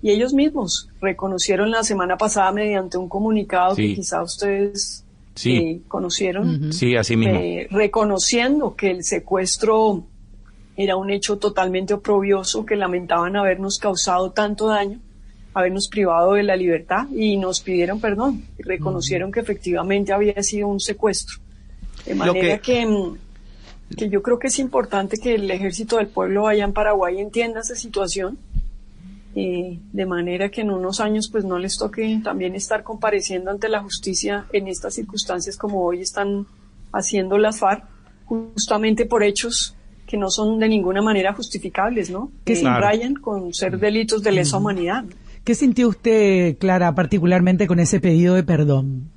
y 0.02 0.10
ellos 0.10 0.34
mismos 0.34 0.90
reconocieron 1.00 1.70
la 1.70 1.82
semana 1.82 2.18
pasada 2.18 2.52
mediante 2.52 2.98
un 2.98 3.08
comunicado 3.08 3.74
que 3.74 3.94
quizá 3.94 4.22
ustedes 4.22 5.02
eh, 5.46 5.80
conocieron. 5.88 6.74
Sí, 6.74 6.94
así 6.94 7.16
mismo. 7.16 7.36
Eh, 7.36 7.68
reconociendo 7.70 8.76
que 8.76 8.90
el 8.90 9.02
secuestro 9.02 10.04
era 10.76 10.96
un 10.96 11.10
hecho 11.10 11.38
totalmente 11.38 11.94
oprobioso, 11.94 12.66
que 12.66 12.76
lamentaban 12.76 13.34
habernos 13.36 13.78
causado 13.78 14.30
tanto 14.32 14.68
daño, 14.68 15.00
habernos 15.54 15.88
privado 15.88 16.34
de 16.34 16.42
la 16.42 16.56
libertad 16.56 17.06
y 17.10 17.38
nos 17.38 17.60
pidieron 17.60 17.98
perdón. 17.98 18.44
Y 18.58 18.62
reconocieron 18.62 19.32
que 19.32 19.40
efectivamente 19.40 20.12
había 20.12 20.42
sido 20.42 20.68
un 20.68 20.80
secuestro. 20.80 21.38
De 22.06 22.14
manera 22.14 22.58
que... 22.58 22.86
Mm, 22.86 23.18
que 23.96 24.08
yo 24.08 24.22
creo 24.22 24.38
que 24.38 24.48
es 24.48 24.58
importante 24.58 25.18
que 25.18 25.34
el 25.34 25.48
ejército 25.50 25.98
del 25.98 26.08
pueblo 26.08 26.48
allá 26.48 26.64
en 26.64 26.72
Paraguay 26.72 27.20
entienda 27.20 27.60
esa 27.60 27.76
situación 27.76 28.38
eh, 29.36 29.80
de 29.92 30.06
manera 30.06 30.48
que 30.48 30.60
en 30.60 30.70
unos 30.70 31.00
años 31.00 31.28
pues 31.30 31.44
no 31.44 31.58
les 31.58 31.76
toque 31.76 32.20
también 32.22 32.54
estar 32.54 32.84
compareciendo 32.84 33.50
ante 33.50 33.68
la 33.68 33.82
justicia 33.82 34.46
en 34.52 34.68
estas 34.68 34.94
circunstancias 34.94 35.56
como 35.56 35.84
hoy 35.84 36.02
están 36.02 36.46
haciendo 36.92 37.36
las 37.36 37.58
FARC, 37.58 37.84
justamente 38.26 39.06
por 39.06 39.24
hechos 39.24 39.74
que 40.06 40.16
no 40.16 40.30
son 40.30 40.60
de 40.60 40.68
ninguna 40.68 41.02
manera 41.02 41.34
justificables, 41.34 42.10
¿no? 42.10 42.30
Que 42.44 42.54
se 42.54 42.64
rayan 42.64 43.14
con 43.14 43.52
ser 43.52 43.78
delitos 43.80 44.22
de 44.22 44.30
lesa 44.30 44.58
humanidad. 44.58 45.04
¿Qué 45.42 45.56
sintió 45.56 45.88
usted, 45.88 46.56
Clara, 46.58 46.94
particularmente 46.94 47.66
con 47.66 47.80
ese 47.80 47.98
pedido 47.98 48.36
de 48.36 48.44
perdón? 48.44 49.10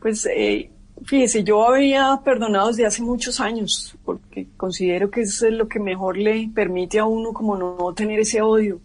Pues 0.00 0.26
eh, 0.34 0.70
Fíjese, 1.04 1.44
yo 1.44 1.66
había 1.66 2.20
perdonado 2.24 2.68
desde 2.68 2.86
hace 2.86 3.02
muchos 3.02 3.40
años, 3.40 3.96
porque 4.04 4.48
considero 4.56 5.10
que 5.10 5.22
es 5.22 5.42
lo 5.42 5.66
que 5.66 5.80
mejor 5.80 6.16
le 6.16 6.50
permite 6.54 6.98
a 6.98 7.04
uno 7.04 7.32
como 7.32 7.56
no 7.56 7.92
tener 7.94 8.20
ese 8.20 8.42
odio 8.42 8.80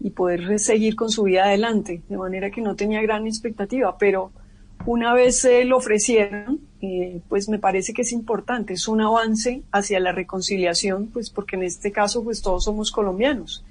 y 0.00 0.10
poder 0.10 0.58
seguir 0.58 0.94
con 0.94 1.10
su 1.10 1.24
vida 1.24 1.44
adelante, 1.44 2.02
de 2.08 2.16
manera 2.16 2.50
que 2.50 2.60
no 2.60 2.76
tenía 2.76 3.02
gran 3.02 3.26
expectativa, 3.26 3.96
pero 3.98 4.30
una 4.84 5.14
vez 5.14 5.40
se 5.40 5.64
lo 5.64 5.78
ofrecieron, 5.78 6.60
eh, 6.80 7.20
pues 7.28 7.48
me 7.48 7.58
parece 7.58 7.92
que 7.92 8.02
es 8.02 8.12
importante, 8.12 8.74
es 8.74 8.86
un 8.86 9.00
avance 9.00 9.62
hacia 9.72 9.98
la 9.98 10.12
reconciliación, 10.12 11.08
pues 11.08 11.30
porque 11.30 11.56
en 11.56 11.64
este 11.64 11.90
caso 11.90 12.22
pues 12.22 12.42
todos 12.42 12.64
somos 12.64 12.92
colombianos 12.92 13.64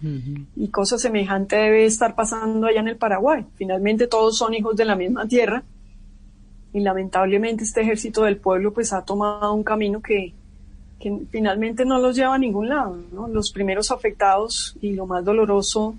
y 0.55 0.67
cosa 0.69 0.97
semejante 0.97 1.55
debe 1.55 1.85
estar 1.85 2.15
pasando 2.15 2.67
allá 2.67 2.81
en 2.81 2.89
el 2.89 2.97
Paraguay. 2.97 3.45
Finalmente 3.55 4.07
todos 4.07 4.37
son 4.37 4.53
hijos 4.55 4.75
de 4.75 4.85
la 4.85 4.95
misma 4.95 5.27
tierra 5.27 5.63
y 6.75 6.81
lamentablemente 6.81 7.63
este 7.63 7.79
ejército 7.79 8.23
del 8.23 8.35
pueblo 8.35 8.73
pues 8.73 8.91
ha 8.91 9.01
tomado 9.01 9.53
un 9.53 9.63
camino 9.63 10.01
que, 10.01 10.33
que 10.99 11.21
finalmente 11.31 11.85
no 11.85 11.99
los 11.99 12.17
lleva 12.17 12.35
a 12.35 12.37
ningún 12.37 12.67
lado. 12.67 12.97
¿no? 13.13 13.29
Los 13.29 13.49
primeros 13.53 13.91
afectados 13.91 14.75
y 14.81 14.91
lo 14.91 15.05
más 15.05 15.23
doloroso 15.23 15.95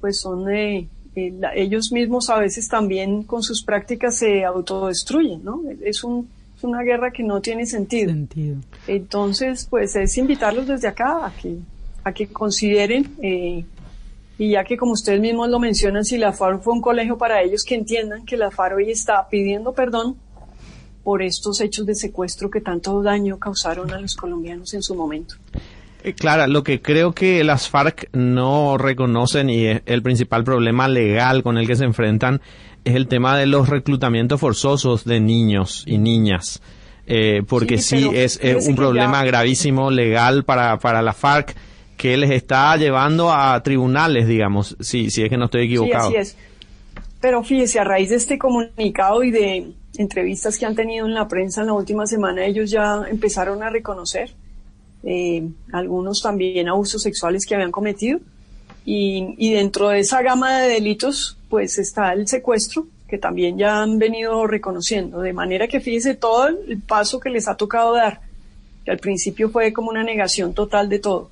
pues 0.00 0.20
son 0.20 0.48
eh, 0.48 0.86
ellos 1.16 1.90
mismos 1.90 2.30
a 2.30 2.38
veces 2.38 2.68
también 2.68 3.24
con 3.24 3.42
sus 3.42 3.64
prácticas 3.64 4.18
se 4.18 4.44
autodestruyen. 4.44 5.42
¿no? 5.42 5.62
Es, 5.82 6.04
un, 6.04 6.28
es 6.56 6.62
una 6.62 6.82
guerra 6.82 7.10
que 7.10 7.24
no 7.24 7.40
tiene 7.40 7.66
sentido. 7.66 8.10
sentido. 8.10 8.58
Entonces 8.86 9.66
pues 9.68 9.96
es 9.96 10.16
invitarlos 10.16 10.68
desde 10.68 10.86
acá 10.86 11.26
a 11.26 11.32
que, 11.32 11.56
a 12.04 12.12
que 12.12 12.28
consideren 12.28 13.16
eh, 13.20 13.64
y 14.40 14.52
ya 14.52 14.64
que 14.64 14.78
como 14.78 14.92
ustedes 14.92 15.20
mismos 15.20 15.50
lo 15.50 15.60
mencionan, 15.60 16.02
si 16.02 16.16
la 16.16 16.32
FARO 16.32 16.60
fue 16.60 16.72
un 16.72 16.80
colegio 16.80 17.18
para 17.18 17.42
ellos, 17.42 17.62
que 17.62 17.74
entiendan 17.74 18.24
que 18.24 18.38
la 18.38 18.50
FARO 18.50 18.76
hoy 18.76 18.90
está 18.90 19.28
pidiendo 19.28 19.74
perdón 19.74 20.16
por 21.04 21.20
estos 21.20 21.60
hechos 21.60 21.84
de 21.84 21.94
secuestro 21.94 22.48
que 22.48 22.62
tanto 22.62 23.02
daño 23.02 23.38
causaron 23.38 23.92
a 23.92 24.00
los 24.00 24.16
colombianos 24.16 24.72
en 24.72 24.82
su 24.82 24.94
momento. 24.94 25.34
Eh, 26.02 26.14
Clara, 26.14 26.46
lo 26.46 26.64
que 26.64 26.80
creo 26.80 27.12
que 27.12 27.44
las 27.44 27.68
FARC 27.68 28.08
no 28.14 28.78
reconocen 28.78 29.50
y 29.50 29.66
es 29.66 29.82
el 29.84 30.00
principal 30.00 30.42
problema 30.42 30.88
legal 30.88 31.42
con 31.42 31.58
el 31.58 31.66
que 31.66 31.76
se 31.76 31.84
enfrentan 31.84 32.40
es 32.86 32.94
el 32.94 33.08
tema 33.08 33.36
de 33.36 33.44
los 33.44 33.68
reclutamientos 33.68 34.40
forzosos 34.40 35.04
de 35.04 35.20
niños 35.20 35.84
y 35.86 35.98
niñas. 35.98 36.62
Eh, 37.06 37.42
porque 37.46 37.76
sí, 37.76 38.08
es, 38.14 38.40
un 38.66 38.74
problema 38.74 39.22
gravísimo 39.22 39.90
legal 39.90 40.44
para, 40.44 40.78
para 40.78 41.02
la 41.02 41.12
FARC 41.12 41.54
que 42.00 42.16
les 42.16 42.30
está 42.30 42.74
llevando 42.78 43.30
a 43.30 43.62
tribunales, 43.62 44.26
digamos, 44.26 44.74
si, 44.80 45.10
si 45.10 45.22
es 45.22 45.28
que 45.28 45.36
no 45.36 45.44
estoy 45.44 45.66
equivocado. 45.66 46.08
Sí, 46.08 46.16
así 46.16 46.30
es. 46.30 46.36
Pero 47.20 47.44
fíjese, 47.44 47.78
a 47.78 47.84
raíz 47.84 48.08
de 48.08 48.16
este 48.16 48.38
comunicado 48.38 49.22
y 49.22 49.30
de 49.30 49.72
entrevistas 49.98 50.56
que 50.56 50.64
han 50.64 50.74
tenido 50.74 51.04
en 51.04 51.12
la 51.12 51.28
prensa 51.28 51.60
en 51.60 51.66
la 51.66 51.74
última 51.74 52.06
semana, 52.06 52.46
ellos 52.46 52.70
ya 52.70 53.02
empezaron 53.10 53.62
a 53.62 53.68
reconocer 53.68 54.32
eh, 55.02 55.46
algunos 55.72 56.22
también 56.22 56.70
abusos 56.70 57.02
sexuales 57.02 57.44
que 57.44 57.54
habían 57.54 57.70
cometido. 57.70 58.18
Y, 58.86 59.34
y 59.36 59.52
dentro 59.52 59.90
de 59.90 59.98
esa 59.98 60.22
gama 60.22 60.58
de 60.58 60.70
delitos, 60.70 61.36
pues 61.50 61.78
está 61.78 62.14
el 62.14 62.26
secuestro, 62.26 62.86
que 63.08 63.18
también 63.18 63.58
ya 63.58 63.82
han 63.82 63.98
venido 63.98 64.46
reconociendo. 64.46 65.20
De 65.20 65.34
manera 65.34 65.68
que 65.68 65.80
fíjese 65.80 66.14
todo 66.14 66.48
el 66.48 66.80
paso 66.80 67.20
que 67.20 67.28
les 67.28 67.46
ha 67.46 67.58
tocado 67.58 67.92
dar, 67.92 68.22
que 68.86 68.90
al 68.90 68.98
principio 68.98 69.50
fue 69.50 69.74
como 69.74 69.90
una 69.90 70.02
negación 70.02 70.54
total 70.54 70.88
de 70.88 70.98
todo 70.98 71.28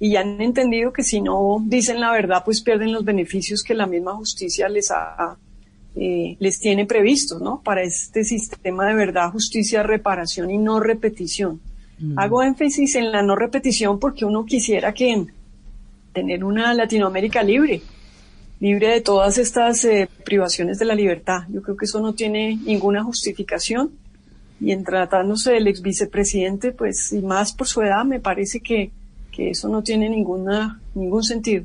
y 0.00 0.16
han 0.16 0.40
entendido 0.40 0.94
que 0.94 1.04
si 1.04 1.20
no 1.20 1.62
dicen 1.62 2.00
la 2.00 2.10
verdad, 2.10 2.42
pues 2.42 2.62
pierden 2.62 2.90
los 2.90 3.04
beneficios 3.04 3.62
que 3.62 3.74
la 3.74 3.86
misma 3.86 4.14
justicia 4.14 4.66
les 4.70 4.90
ha, 4.90 5.36
eh, 5.94 6.36
les 6.40 6.58
tiene 6.58 6.86
previstos, 6.86 7.42
¿no? 7.42 7.60
Para 7.62 7.82
este 7.82 8.24
sistema 8.24 8.86
de 8.86 8.94
verdad, 8.94 9.30
justicia, 9.30 9.82
reparación 9.82 10.50
y 10.50 10.56
no 10.56 10.80
repetición. 10.80 11.60
Mm. 11.98 12.18
Hago 12.18 12.42
énfasis 12.42 12.96
en 12.96 13.12
la 13.12 13.22
no 13.22 13.36
repetición 13.36 13.98
porque 13.98 14.24
uno 14.24 14.46
quisiera 14.46 14.94
que 14.94 15.26
tener 16.14 16.44
una 16.44 16.72
Latinoamérica 16.72 17.42
libre, 17.42 17.82
libre 18.58 18.88
de 18.88 19.00
todas 19.02 19.36
estas 19.36 19.84
eh, 19.84 20.08
privaciones 20.24 20.78
de 20.78 20.86
la 20.86 20.94
libertad. 20.94 21.42
Yo 21.50 21.60
creo 21.60 21.76
que 21.76 21.84
eso 21.84 22.00
no 22.00 22.14
tiene 22.14 22.56
ninguna 22.56 23.04
justificación 23.04 23.90
y 24.62 24.72
en 24.72 24.82
tratándose 24.82 25.52
del 25.52 25.66
ex 25.66 25.82
vicepresidente, 25.82 26.72
pues 26.72 27.12
y 27.12 27.20
más 27.20 27.52
por 27.52 27.66
su 27.66 27.82
edad, 27.82 28.06
me 28.06 28.18
parece 28.18 28.60
que 28.60 28.92
que 29.40 29.50
eso 29.52 29.70
no 29.70 29.82
tiene 29.82 30.10
ninguna, 30.10 30.78
ningún 30.94 31.22
sentido. 31.22 31.64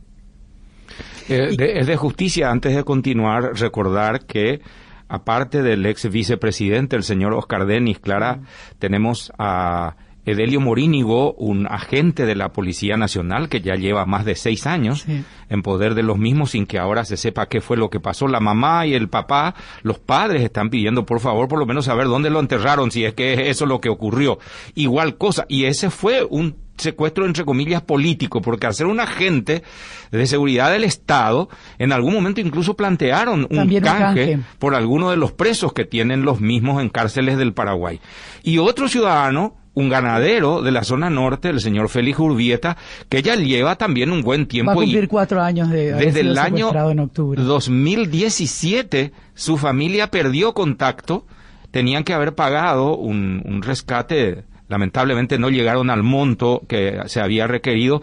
Eh, 1.27 1.57
es 1.59 1.87
de 1.87 1.97
justicia, 1.97 2.49
antes 2.49 2.73
de 2.73 2.85
continuar, 2.85 3.59
recordar 3.59 4.25
que 4.25 4.61
aparte 5.09 5.61
del 5.61 5.85
ex 5.85 6.09
vicepresidente, 6.09 6.95
el 6.95 7.03
señor 7.03 7.33
Oscar 7.33 7.65
Denis, 7.65 7.99
Clara, 7.99 8.39
tenemos 8.79 9.33
a 9.37 9.97
Edelio 10.25 10.61
Morínigo, 10.61 11.33
un 11.33 11.67
agente 11.67 12.25
de 12.25 12.35
la 12.35 12.53
Policía 12.53 12.95
Nacional 12.95 13.49
que 13.49 13.59
ya 13.59 13.75
lleva 13.75 14.05
más 14.05 14.23
de 14.23 14.35
seis 14.35 14.65
años 14.65 15.05
en 15.49 15.61
poder 15.61 15.95
de 15.95 16.01
los 16.01 16.17
mismos 16.17 16.51
sin 16.51 16.65
que 16.65 16.79
ahora 16.79 17.03
se 17.03 17.17
sepa 17.17 17.49
qué 17.49 17.59
fue 17.59 17.75
lo 17.75 17.89
que 17.89 17.99
pasó. 17.99 18.29
La 18.29 18.39
mamá 18.39 18.87
y 18.87 18.93
el 18.93 19.09
papá, 19.09 19.53
los 19.83 19.99
padres 19.99 20.43
están 20.43 20.69
pidiendo 20.69 21.05
por 21.05 21.19
favor 21.19 21.49
por 21.49 21.59
lo 21.59 21.65
menos 21.65 21.85
saber 21.85 22.07
dónde 22.07 22.29
lo 22.29 22.39
enterraron, 22.39 22.89
si 22.89 23.03
es 23.03 23.13
que 23.13 23.49
eso 23.49 23.65
lo 23.65 23.81
que 23.81 23.89
ocurrió. 23.89 24.39
Igual 24.75 25.17
cosa. 25.17 25.45
Y 25.49 25.65
ese 25.65 25.89
fue 25.89 26.25
un 26.27 26.64
secuestro 26.77 27.25
entre 27.25 27.45
comillas 27.45 27.81
político, 27.81 28.41
porque 28.41 28.67
al 28.67 28.73
ser 28.73 28.87
un 28.87 28.99
agente 28.99 29.63
de 30.11 30.27
seguridad 30.27 30.71
del 30.71 30.83
Estado, 30.83 31.49
en 31.77 31.91
algún 31.91 32.13
momento 32.13 32.41
incluso 32.41 32.75
plantearon 32.75 33.47
un 33.49 33.57
canje, 33.57 33.81
canje, 33.81 34.39
por 34.59 34.75
alguno 34.75 35.11
de 35.11 35.17
los 35.17 35.31
presos 35.31 35.73
que 35.73 35.85
tienen 35.85 36.23
los 36.23 36.41
mismos 36.41 36.81
en 36.81 36.89
cárceles 36.89 37.37
del 37.37 37.53
Paraguay. 37.53 37.99
Y 38.43 38.57
otro 38.57 38.87
ciudadano 38.87 39.55
un 39.75 39.89
ganadero 39.89 40.61
de 40.61 40.71
la 40.71 40.83
zona 40.83 41.09
norte, 41.09 41.49
el 41.49 41.59
señor 41.59 41.89
Félix 41.89 42.17
Urbieta, 42.17 42.77
que 43.09 43.21
ya 43.21 43.35
lleva 43.35 43.75
también 43.75 44.11
un 44.11 44.21
buen 44.21 44.47
tiempo. 44.47 44.71
Va 44.71 44.73
a 44.73 44.77
cumplir 44.77 45.07
cuatro 45.07 45.41
años 45.41 45.69
de 45.69 45.93
Desde 45.93 46.21
el 46.21 46.37
año 46.37 46.71
2017, 46.71 49.11
su 49.33 49.57
familia 49.57 50.09
perdió 50.09 50.53
contacto, 50.53 51.25
tenían 51.71 52.05
que 52.05 52.13
haber 52.13 52.35
pagado 52.35 52.95
un, 52.95 53.41
un 53.45 53.61
rescate 53.61 54.45
lamentablemente 54.67 55.37
no 55.37 55.49
llegaron 55.49 55.89
al 55.89 56.03
monto 56.03 56.63
que 56.67 56.99
se 57.07 57.21
había 57.21 57.47
requerido 57.47 58.01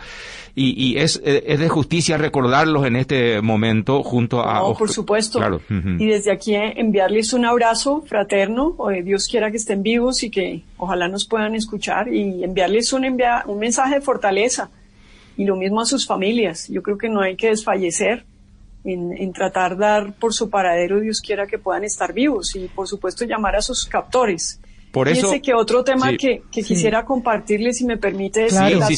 y, 0.55 0.99
es, 0.99 1.21
es, 1.25 1.59
de 1.59 1.69
justicia 1.71 2.19
recordarlos 2.19 2.87
en 2.87 2.97
este 2.97 3.41
momento 3.41 4.03
junto 4.03 4.47
a... 4.47 4.61
No, 4.61 4.75
por 4.75 4.91
supuesto. 4.91 5.41
Y 5.99 6.07
desde 6.07 6.31
aquí 6.31 6.55
eh, 6.55 6.75
enviarles 6.77 7.33
un 7.33 7.47
abrazo 7.47 8.03
fraterno, 8.03 8.75
o 8.77 8.91
Dios 8.91 9.29
quiera 9.29 9.51
que 9.51 9.57
estén 9.57 9.83
vivos 9.83 10.23
y 10.23 10.31
que 10.31 10.63
ojalá 10.77 11.09
nos 11.09 11.27
puedan 11.27 11.55
escuchar 11.55 12.13
y 12.13 12.45
enviarles 12.45 12.93
un, 12.93 13.07
un 13.47 13.59
mensaje 13.59 13.95
de 13.95 14.01
fortaleza 14.03 14.71
y 15.37 15.45
lo 15.45 15.57
mismo 15.57 15.81
a 15.81 15.87
sus 15.87 16.07
familias. 16.07 16.69
Yo 16.69 16.83
creo 16.83 16.99
que 16.99 17.09
no 17.09 17.23
hay 17.23 17.37
que 17.37 17.49
desfallecer 17.49 18.27
en, 18.85 19.33
tratar 19.33 19.77
de 19.77 19.85
dar 19.85 20.13
por 20.15 20.35
su 20.35 20.51
paradero, 20.51 21.01
Dios 21.01 21.21
quiera 21.21 21.47
que 21.47 21.59
puedan 21.59 21.85
estar 21.85 22.13
vivos 22.13 22.55
y 22.57 22.69
por 22.69 22.89
supuesto 22.89 23.25
llamar 23.25 23.57
a 23.57 23.63
sus 23.63 23.87
captores. 23.87 24.61
Por 24.93 25.09
eso, 25.09 25.33
que 25.43 25.55
otro 25.55 25.83
tema 25.85 26.15
que, 26.19 26.43
quisiera 26.51 27.05
compartirles, 27.07 27.79
si 27.79 27.87
me 27.87 27.97
permite, 27.97 28.47
es 28.47 28.53
que 28.53 28.77
las 28.77 28.91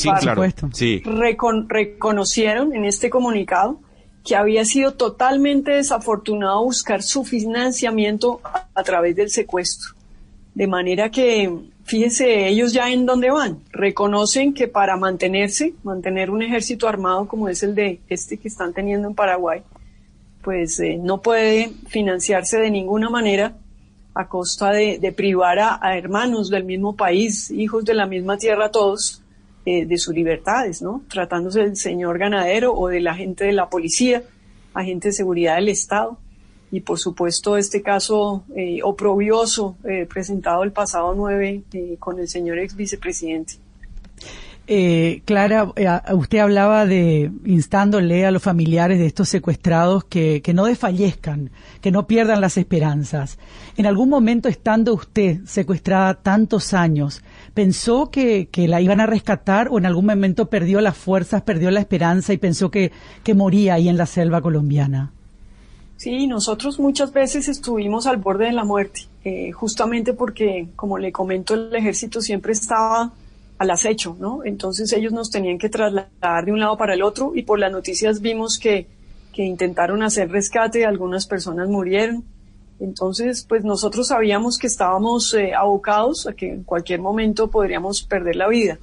reconocieron 1.68 2.74
en 2.74 2.84
este 2.84 3.08
comunicado 3.08 3.80
que 4.24 4.34
había 4.34 4.64
sido 4.64 4.94
totalmente 4.94 5.72
desafortunado 5.72 6.64
buscar 6.64 7.02
su 7.02 7.24
financiamiento 7.24 8.40
a, 8.74 8.82
través 8.82 9.14
del 9.14 9.30
secuestro. 9.30 9.94
De 10.54 10.66
manera 10.66 11.10
que, 11.10 11.52
fíjense 11.84 12.48
ellos 12.48 12.72
ya 12.72 12.90
en 12.90 13.06
dónde 13.06 13.30
van. 13.30 13.60
Reconocen 13.70 14.52
que 14.52 14.66
para 14.66 14.96
mantenerse, 14.96 15.74
mantener 15.84 16.30
un 16.30 16.42
ejército 16.42 16.88
armado 16.88 17.28
como 17.28 17.48
es 17.48 17.62
el 17.62 17.74
de 17.74 18.00
este 18.08 18.38
que 18.38 18.48
están 18.48 18.72
teniendo 18.72 19.06
en 19.06 19.14
Paraguay, 19.14 19.62
pues 20.42 20.80
eh, 20.80 20.98
no 21.00 21.20
puede 21.20 21.70
financiarse 21.86 22.58
de 22.58 22.70
ninguna 22.70 23.10
manera 23.10 23.56
a 24.14 24.28
costa 24.28 24.70
de, 24.70 25.12
privar 25.16 25.58
a, 25.58 25.98
hermanos 25.98 26.48
del 26.48 26.64
mismo 26.64 26.94
país, 26.94 27.50
hijos 27.50 27.84
de 27.84 27.94
la 27.94 28.06
misma 28.06 28.38
tierra 28.38 28.70
todos, 28.70 29.22
eh, 29.66 29.86
de 29.86 29.98
sus 29.98 30.14
libertades, 30.14 30.82
¿no? 30.82 31.02
Tratándose 31.08 31.60
del 31.60 31.76
señor 31.76 32.18
ganadero 32.18 32.74
o 32.74 32.88
del 32.88 33.06
agente 33.08 33.44
de 33.44 33.52
la 33.52 33.68
policía, 33.68 34.22
agente 34.74 35.08
de 35.08 35.12
seguridad 35.12 35.56
del 35.56 35.68
Estado. 35.68 36.18
Y 36.70 36.80
por 36.80 36.98
supuesto 36.98 37.56
este 37.56 37.82
caso 37.82 38.44
eh, 38.54 38.80
oprobioso 38.82 39.76
eh, 39.84 40.06
presentado 40.06 40.64
el 40.64 40.72
pasado 40.72 41.14
9 41.14 41.62
con 41.98 42.18
el 42.18 42.28
señor 42.28 42.58
ex 42.58 42.76
vicepresidente. 42.76 43.63
Eh, 44.66 45.20
Clara, 45.26 45.72
eh, 45.76 45.88
usted 46.14 46.38
hablaba 46.38 46.86
de 46.86 47.30
instándole 47.44 48.24
a 48.24 48.30
los 48.30 48.42
familiares 48.42 48.98
de 48.98 49.06
estos 49.06 49.28
secuestrados 49.28 50.04
que, 50.04 50.40
que, 50.42 50.54
no 50.54 50.64
desfallezcan, 50.64 51.50
que 51.82 51.90
no 51.90 52.06
pierdan 52.06 52.40
las 52.40 52.56
esperanzas. 52.56 53.38
En 53.76 53.84
algún 53.84 54.08
momento, 54.08 54.48
estando 54.48 54.94
usted 54.94 55.40
secuestrada 55.44 56.14
tantos 56.14 56.72
años, 56.72 57.22
¿pensó 57.52 58.10
que, 58.10 58.48
que 58.50 58.66
la 58.66 58.80
iban 58.80 59.00
a 59.00 59.06
rescatar 59.06 59.68
o 59.68 59.76
en 59.76 59.84
algún 59.84 60.06
momento 60.06 60.48
perdió 60.48 60.80
las 60.80 60.96
fuerzas, 60.96 61.42
perdió 61.42 61.70
la 61.70 61.80
esperanza 61.80 62.32
y 62.32 62.38
pensó 62.38 62.70
que, 62.70 62.90
que 63.22 63.34
moría 63.34 63.74
ahí 63.74 63.90
en 63.90 63.98
la 63.98 64.06
selva 64.06 64.40
colombiana? 64.40 65.12
Sí, 65.98 66.26
nosotros 66.26 66.80
muchas 66.80 67.12
veces 67.12 67.48
estuvimos 67.48 68.06
al 68.06 68.16
borde 68.16 68.46
de 68.46 68.52
la 68.52 68.64
muerte, 68.64 69.02
eh, 69.24 69.52
justamente 69.52 70.14
porque, 70.14 70.68
como 70.74 70.98
le 70.98 71.12
comento, 71.12 71.54
el 71.54 71.74
ejército 71.74 72.20
siempre 72.20 72.52
estaba 72.52 73.12
al 73.58 73.70
acecho, 73.70 74.16
¿no? 74.18 74.44
Entonces 74.44 74.92
ellos 74.92 75.12
nos 75.12 75.30
tenían 75.30 75.58
que 75.58 75.68
trasladar 75.68 76.44
de 76.44 76.52
un 76.52 76.60
lado 76.60 76.76
para 76.76 76.94
el 76.94 77.02
otro 77.02 77.32
y 77.34 77.42
por 77.42 77.58
las 77.58 77.72
noticias 77.72 78.20
vimos 78.20 78.58
que, 78.58 78.86
que 79.32 79.44
intentaron 79.44 80.02
hacer 80.02 80.30
rescate, 80.30 80.84
algunas 80.84 81.26
personas 81.26 81.68
murieron. 81.68 82.24
Entonces, 82.80 83.46
pues 83.48 83.64
nosotros 83.64 84.08
sabíamos 84.08 84.58
que 84.58 84.66
estábamos 84.66 85.32
eh, 85.34 85.54
abocados 85.54 86.26
a 86.26 86.32
que 86.32 86.50
en 86.50 86.64
cualquier 86.64 87.00
momento 87.00 87.48
podríamos 87.48 88.02
perder 88.02 88.36
la 88.36 88.48
vida. 88.48 88.78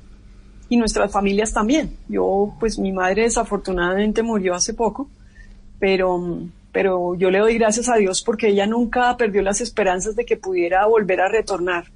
Y 0.70 0.78
nuestras 0.78 1.12
familias 1.12 1.52
también. 1.52 1.98
Yo, 2.08 2.56
pues 2.60 2.80
mi 2.80 2.94
madre 2.94 3.24
desafortunadamente 3.24 4.24
murió 4.24 4.56
hace 4.56 4.74
poco, 4.74 5.10
pero, 5.80 6.40
pero 6.72 7.16
yo 7.16 7.30
le 7.30 7.40
doy 7.40 7.58
gracias 7.58 7.90
a 7.90 7.98
Dios 7.98 8.22
porque 8.22 8.48
ella 8.48 8.66
nunca 8.66 9.18
perdió 9.18 9.42
las 9.42 9.60
esperanzas 9.60 10.16
de 10.16 10.26
que 10.26 10.38
pudiera 10.38 10.86
volver 10.86 11.20
a 11.20 11.28
retornar 11.28 11.92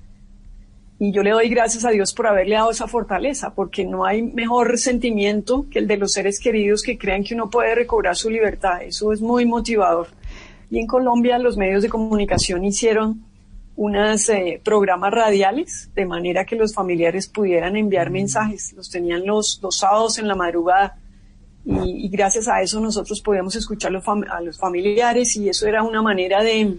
y 0.97 1.11
yo 1.11 1.23
le 1.23 1.31
doy 1.31 1.49
gracias 1.49 1.83
a 1.83 1.89
Dios 1.89 2.13
por 2.13 2.27
haberle 2.27 2.55
dado 2.55 2.71
esa 2.71 2.87
fortaleza, 2.87 3.53
porque 3.53 3.83
no 3.83 4.05
hay 4.05 4.21
mejor 4.21 4.77
sentimiento 4.77 5.65
que 5.69 5.79
el 5.79 5.87
de 5.87 5.97
los 5.97 6.13
seres 6.13 6.39
queridos 6.39 6.81
que 6.81 6.97
crean 6.97 7.23
que 7.23 7.33
uno 7.33 7.49
puede 7.49 7.75
recobrar 7.75 8.15
su 8.15 8.29
libertad. 8.29 8.81
Eso 8.81 9.11
es 9.11 9.19
muy 9.19 9.45
motivador. 9.45 10.07
Y 10.71 10.79
en 10.79 10.87
Colombia 10.87 11.37
los 11.37 11.57
medios 11.57 11.83
de 11.83 11.89
comunicación 11.89 12.63
hicieron 12.63 13.25
unos 13.75 14.29
eh, 14.29 14.61
programas 14.63 15.13
radiales, 15.13 15.89
de 15.93 16.05
manera 16.05 16.45
que 16.45 16.55
los 16.55 16.73
familiares 16.73 17.27
pudieran 17.27 17.75
enviar 17.75 18.09
mensajes. 18.09 18.71
Los 18.71 18.89
tenían 18.89 19.25
los, 19.25 19.59
los 19.61 19.77
sábados 19.77 20.17
en 20.17 20.29
la 20.29 20.35
madrugada. 20.35 20.97
Y, 21.65 22.07
gracias 22.09 22.47
a 22.47 22.61
eso 22.61 22.79
nosotros 22.79 23.19
podíamos 23.21 23.55
escuchar 23.55 23.91
a 23.91 24.41
los 24.41 24.57
familiares 24.57 25.35
y 25.35 25.49
eso 25.49 25.67
era 25.67 25.81
una 25.81 26.01
manera 26.01 26.43
de, 26.43 26.77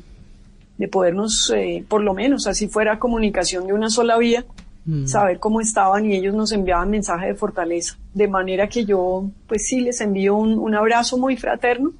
de 0.78 0.88
podernos, 0.88 1.52
eh, 1.54 1.84
por 1.88 2.02
lo 2.02 2.14
menos, 2.14 2.46
así 2.46 2.68
fuera 2.68 2.98
comunicación 2.98 3.66
de 3.66 3.72
una 3.72 3.90
sola 3.90 4.18
vía, 4.18 4.44
mm. 4.84 5.06
saber 5.06 5.38
cómo 5.38 5.60
estaban 5.60 6.06
y 6.06 6.14
ellos 6.14 6.34
nos 6.34 6.52
enviaban 6.52 6.90
mensaje 6.90 7.28
de 7.28 7.34
fortaleza. 7.34 7.96
De 8.14 8.28
manera 8.28 8.68
que 8.68 8.84
yo, 8.84 9.24
pues 9.46 9.66
sí, 9.66 9.80
les 9.80 10.00
envío 10.00 10.36
un, 10.36 10.58
un 10.58 10.74
abrazo 10.74 11.18
muy 11.18 11.36
fraterno 11.36 11.92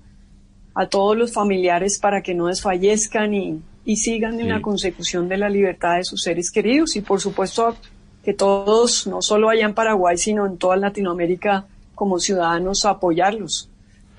a 0.74 0.86
todos 0.86 1.16
los 1.16 1.32
familiares 1.32 1.98
para 1.98 2.22
que 2.22 2.34
no 2.34 2.48
desfallezcan 2.48 3.32
y, 3.32 3.62
y 3.86 3.96
sigan 3.96 4.38
en 4.40 4.50
la 4.50 4.60
consecución 4.60 5.28
de 5.28 5.38
la 5.38 5.48
libertad 5.48 5.96
de 5.96 6.04
sus 6.04 6.22
seres 6.22 6.50
queridos 6.50 6.96
y 6.96 7.00
por 7.00 7.20
supuesto 7.20 7.76
que 8.22 8.34
todos, 8.34 9.06
no 9.06 9.22
solo 9.22 9.48
allá 9.48 9.64
en 9.64 9.74
Paraguay, 9.74 10.18
sino 10.18 10.44
en 10.44 10.58
toda 10.58 10.76
Latinoamérica, 10.76 11.64
como 11.94 12.18
ciudadanos, 12.18 12.84
apoyarlos 12.84 13.70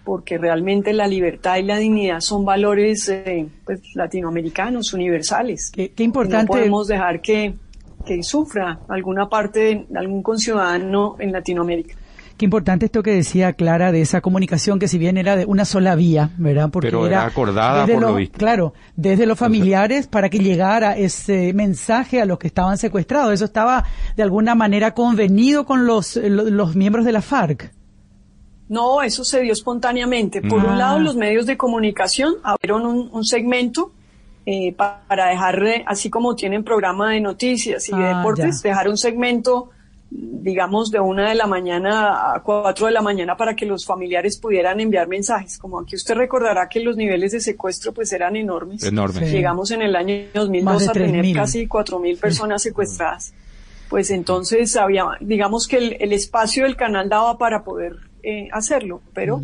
porque 0.07 0.37
realmente 0.37 0.93
la 0.93 1.05
libertad 1.05 1.57
y 1.57 1.63
la 1.63 1.75
dignidad 1.75 2.21
son 2.21 2.45
valores 2.45 3.09
eh, 3.09 3.45
pues, 3.65 3.81
latinoamericanos, 3.93 4.93
universales. 4.93 5.69
Qué, 5.69 5.91
importante. 5.97 6.45
No 6.45 6.59
podemos 6.59 6.87
dejar 6.87 7.19
que, 7.19 7.55
que 8.05 8.23
sufra 8.23 8.79
alguna 8.87 9.27
parte 9.27 9.85
de 9.89 9.99
algún 9.99 10.23
conciudadano 10.23 11.17
en 11.19 11.33
Latinoamérica. 11.33 11.95
Qué 12.37 12.45
importante 12.45 12.85
esto 12.85 13.03
que 13.03 13.11
decía 13.11 13.51
Clara 13.51 13.91
de 13.91 13.99
esa 13.99 14.21
comunicación 14.21 14.79
que 14.79 14.87
si 14.87 14.97
bien 14.97 15.17
era 15.17 15.35
de 15.35 15.43
una 15.43 15.65
sola 15.65 15.93
vía, 15.95 16.29
¿verdad? 16.37 16.69
Porque 16.71 16.87
Pero 16.87 17.05
era, 17.05 17.25
acordada 17.25 17.85
por 17.85 17.99
lo, 17.99 18.15
visto. 18.15 18.37
Claro, 18.37 18.73
desde 18.95 19.25
los 19.25 19.37
familiares 19.37 20.07
para 20.07 20.29
que 20.29 20.39
llegara 20.39 20.95
ese 20.95 21.51
mensaje 21.51 22.21
a 22.21 22.25
los 22.25 22.39
que 22.39 22.47
estaban 22.47 22.77
secuestrados. 22.77 23.33
Eso 23.33 23.43
estaba 23.43 23.83
de 24.15 24.23
alguna 24.23 24.55
manera 24.55 24.93
convenido 24.93 25.65
con 25.65 25.85
los, 25.85 26.15
los 26.15 26.77
miembros 26.77 27.03
de 27.03 27.11
la 27.11 27.21
FARC. 27.21 27.73
No, 28.69 29.01
eso 29.01 29.23
se 29.23 29.41
dio 29.41 29.53
espontáneamente. 29.53 30.41
Por 30.41 30.65
un 30.65 30.77
lado, 30.77 30.97
ah. 30.97 30.99
los 30.99 31.15
medios 31.15 31.45
de 31.45 31.55
comunicación 31.55 32.35
abrieron 32.43 33.09
un, 33.11 33.25
segmento 33.25 33.91
eh, 34.45 34.73
para 34.73 35.27
dejar, 35.27 35.63
así 35.85 36.09
como 36.09 36.35
tienen 36.35 36.63
programa 36.63 37.11
de 37.11 37.21
noticias 37.21 37.87
y 37.87 37.95
de 37.95 38.03
ah, 38.03 38.17
deportes, 38.17 38.61
dejar 38.61 38.89
un 38.89 38.97
segmento, 38.97 39.69
digamos, 40.09 40.91
de 40.91 40.99
una 40.99 41.29
de 41.29 41.35
la 41.35 41.47
mañana 41.47 42.33
a 42.33 42.43
cuatro 42.43 42.87
de 42.87 42.91
la 42.91 43.01
mañana 43.01 43.37
para 43.37 43.55
que 43.55 43.65
los 43.65 43.85
familiares 43.85 44.37
pudieran 44.37 44.81
enviar 44.81 45.07
mensajes. 45.07 45.57
Como 45.57 45.79
aquí 45.79 45.95
usted 45.95 46.15
recordará 46.15 46.67
que 46.67 46.81
los 46.81 46.97
niveles 46.97 47.31
de 47.31 47.39
secuestro 47.39 47.93
pues 47.93 48.11
eran 48.11 48.35
enormes. 48.35 48.83
Enormes. 48.83 49.31
Llegamos 49.31 49.71
en 49.71 49.81
el 49.81 49.95
año 49.95 50.25
2002 50.33 50.89
a 50.89 50.91
tener 50.91 51.33
casi 51.33 51.67
cuatro 51.67 51.99
mil 51.99 52.17
personas 52.17 52.61
secuestradas. 52.63 53.33
Pues 53.89 54.11
entonces 54.11 54.75
había, 54.75 55.05
digamos 55.21 55.65
que 55.65 55.77
el 55.77 56.11
espacio 56.11 56.65
del 56.65 56.75
canal 56.75 57.07
daba 57.07 57.37
para 57.37 57.63
poder 57.63 58.06
eh, 58.23 58.49
hacerlo, 58.51 59.01
pero 59.13 59.41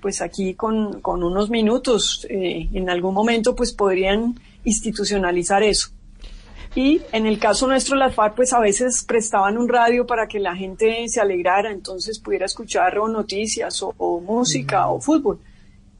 pues 0.00 0.20
aquí 0.20 0.54
con, 0.54 1.00
con 1.00 1.22
unos 1.22 1.50
minutos, 1.50 2.26
eh, 2.28 2.68
en 2.72 2.90
algún 2.90 3.14
momento 3.14 3.54
pues 3.54 3.72
podrían 3.72 4.38
institucionalizar 4.64 5.62
eso. 5.62 5.90
Y 6.74 7.00
en 7.12 7.26
el 7.26 7.38
caso 7.38 7.66
nuestro, 7.66 7.96
las 7.96 8.14
FARC 8.14 8.34
pues 8.34 8.52
a 8.52 8.60
veces 8.60 9.04
prestaban 9.04 9.56
un 9.56 9.68
radio 9.68 10.06
para 10.06 10.28
que 10.28 10.38
la 10.38 10.54
gente 10.54 11.08
se 11.08 11.20
alegrara, 11.20 11.70
entonces 11.72 12.18
pudiera 12.18 12.44
escuchar 12.44 12.98
o 12.98 13.08
noticias 13.08 13.82
o, 13.82 14.20
música 14.20 14.88
o 14.88 15.00
fútbol. 15.00 15.38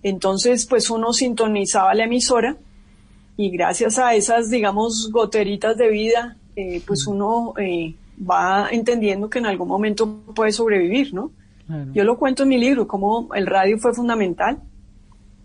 Entonces 0.02 0.66
pues 0.66 0.90
uno 0.90 1.12
sintonizaba 1.12 1.94
la 1.94 2.04
emisora 2.04 2.56
y 3.36 3.50
gracias 3.50 3.98
a 3.98 4.14
esas, 4.14 4.50
digamos, 4.50 5.10
goteritas 5.10 5.76
de 5.76 5.88
vida, 5.88 6.36
eh, 6.56 6.82
pues 6.86 7.06
uno 7.06 7.54
va 8.18 8.68
entendiendo 8.70 9.28
que 9.30 9.38
en 9.38 9.46
algún 9.46 9.68
momento 9.68 10.20
puede 10.34 10.52
sobrevivir, 10.52 11.14
¿no? 11.14 11.30
Yo 11.92 12.04
lo 12.04 12.16
cuento 12.16 12.44
en 12.44 12.50
mi 12.50 12.58
libro, 12.58 12.86
cómo 12.86 13.28
el 13.34 13.46
radio 13.46 13.76
fue 13.78 13.92
fundamental 13.92 14.58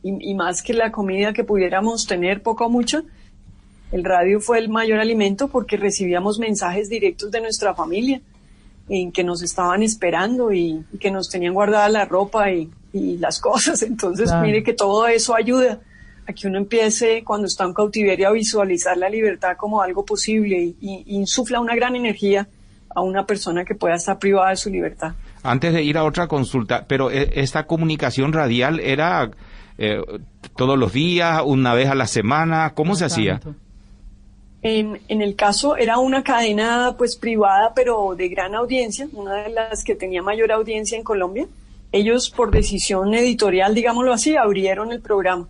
y, 0.03 0.33
más 0.35 0.61
que 0.61 0.73
la 0.73 0.91
comida 0.91 1.33
que 1.33 1.43
pudiéramos 1.43 2.05
tener, 2.05 2.43
poco 2.43 2.65
o 2.65 2.69
mucho, 2.69 3.03
el 3.91 4.03
radio 4.03 4.39
fue 4.39 4.59
el 4.59 4.69
mayor 4.69 4.99
alimento 4.99 5.47
porque 5.47 5.77
recibíamos 5.77 6.39
mensajes 6.39 6.89
directos 6.89 7.31
de 7.31 7.41
nuestra 7.41 7.73
familia 7.73 8.21
en 8.87 9.11
que 9.11 9.23
nos 9.23 9.41
estaban 9.41 9.83
esperando 9.83 10.51
y, 10.51 10.83
que 10.99 11.11
nos 11.11 11.29
tenían 11.29 11.53
guardada 11.53 11.89
la 11.89 12.05
ropa 12.05 12.51
y, 12.51 12.69
las 12.93 13.39
cosas. 13.39 13.81
Entonces, 13.83 14.29
mire 14.41 14.63
que 14.63 14.73
todo 14.73 15.07
eso 15.07 15.33
ayuda 15.33 15.79
a 16.27 16.33
que 16.33 16.47
uno 16.47 16.57
empiece 16.57 17.23
cuando 17.23 17.47
está 17.47 17.63
en 17.63 17.73
cautiverio 17.73 18.27
a 18.27 18.31
visualizar 18.31 18.97
la 18.97 19.09
libertad 19.09 19.55
como 19.57 19.81
algo 19.81 20.05
posible 20.05 20.75
y 20.79 21.03
insufla 21.07 21.59
una 21.59 21.73
gran 21.75 21.95
energía 21.95 22.47
a 22.89 23.01
una 23.01 23.25
persona 23.25 23.63
que 23.63 23.75
pueda 23.75 23.95
estar 23.95 24.19
privada 24.19 24.49
de 24.49 24.57
su 24.57 24.69
libertad 24.69 25.13
antes 25.43 25.73
de 25.73 25.83
ir 25.83 25.97
a 25.97 26.03
otra 26.03 26.27
consulta, 26.27 26.85
pero 26.87 27.11
eh, 27.11 27.31
esta 27.35 27.65
comunicación 27.67 28.33
radial 28.33 28.79
era 28.79 29.31
eh, 29.77 30.01
todos 30.55 30.77
los 30.77 30.93
días, 30.93 31.41
una 31.45 31.73
vez 31.73 31.89
a 31.89 31.95
la 31.95 32.07
semana, 32.07 32.73
¿cómo 32.75 32.95
se 32.95 33.05
hacía? 33.05 33.39
En, 34.63 34.99
en, 35.07 35.21
el 35.21 35.35
caso 35.35 35.75
era 35.75 35.97
una 35.97 36.21
cadena 36.21 36.93
pues 36.95 37.15
privada 37.15 37.73
pero 37.73 38.13
de 38.15 38.29
gran 38.29 38.53
audiencia, 38.53 39.07
una 39.13 39.37
de 39.37 39.49
las 39.49 39.83
que 39.83 39.95
tenía 39.95 40.21
mayor 40.21 40.51
audiencia 40.51 40.97
en 40.97 41.03
Colombia 41.03 41.47
ellos 41.91 42.29
por 42.29 42.51
decisión 42.51 43.13
editorial, 43.13 43.75
digámoslo 43.75 44.13
así, 44.13 44.35
abrieron 44.35 44.91
el 44.91 45.01
programa. 45.01 45.47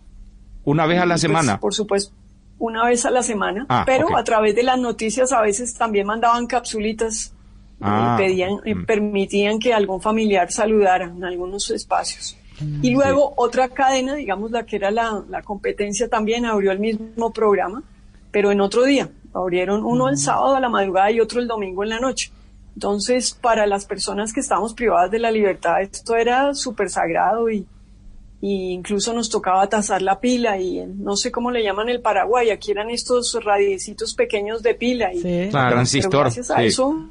¿Una 0.63 0.85
vez 0.85 0.99
a 0.99 1.05
la 1.05 1.13
pues, 1.15 1.21
semana? 1.21 1.59
por 1.59 1.73
supuesto, 1.73 2.13
una 2.57 2.85
vez 2.85 3.05
a 3.05 3.11
la 3.11 3.23
semana, 3.23 3.65
ah, 3.69 3.83
pero 3.85 4.15
a 4.15 4.23
través 4.23 4.55
de 4.55 4.63
las 4.63 4.79
noticias 4.79 5.31
a 5.31 5.41
veces 5.41 5.73
también 5.75 6.07
mandaban 6.07 6.47
capsulitas 6.47 7.33
ah, 7.81 8.15
pedían, 8.17 8.55
mm. 8.65 8.85
permitían 8.85 9.59
que 9.59 9.73
algún 9.73 10.01
familiar 10.01 10.51
saludara 10.51 11.05
en 11.05 11.23
algunos 11.23 11.69
espacios. 11.71 12.37
Mm, 12.59 12.83
y 12.83 12.91
luego 12.91 13.33
otra 13.37 13.69
cadena, 13.69 14.15
digamos 14.15 14.51
la 14.51 14.65
que 14.65 14.75
era 14.75 14.91
la, 14.91 15.23
la, 15.29 15.41
competencia 15.41 16.07
también 16.07 16.45
abrió 16.45 16.71
el 16.71 16.79
mismo 16.79 17.31
programa, 17.31 17.83
pero 18.31 18.51
en 18.51 18.61
otro 18.61 18.83
día. 18.83 19.09
Abrieron 19.33 19.85
uno 19.85 20.09
el 20.09 20.15
mm. 20.15 20.17
sábado 20.17 20.55
a 20.55 20.59
la 20.59 20.69
madrugada 20.69 21.11
y 21.11 21.21
otro 21.21 21.39
el 21.39 21.47
domingo 21.47 21.83
en 21.83 21.89
la 21.89 21.99
noche. 21.99 22.31
Entonces, 22.75 23.33
para 23.33 23.65
las 23.65 23.85
personas 23.85 24.33
que 24.33 24.39
estábamos 24.39 24.73
privadas 24.73 25.11
de 25.11 25.19
la 25.19 25.31
libertad, 25.31 25.81
esto 25.81 26.15
era 26.15 26.53
súper 26.53 26.89
sagrado 26.89 27.49
y, 27.49 27.65
incluso 28.41 29.13
nos 29.13 29.29
tocaba 29.29 29.69
tasar 29.69 30.01
la 30.01 30.19
pila 30.19 30.59
y 30.59 30.83
no 30.85 31.15
sé 31.15 31.31
cómo 31.31 31.51
le 31.51 31.63
llaman 31.63 31.89
el 31.89 32.01
Paraguay, 32.01 32.49
aquí 32.49 32.71
eran 32.71 32.89
estos 32.89 33.37
radiecitos 33.43 34.15
pequeños 34.15 34.63
de 34.63 34.73
pila. 34.73 35.13
Y, 35.13 35.21
sí. 35.21 35.49
transistor. 35.51 36.21
Gracias 36.21 36.49
a 36.49 36.63
eso, 36.63 37.07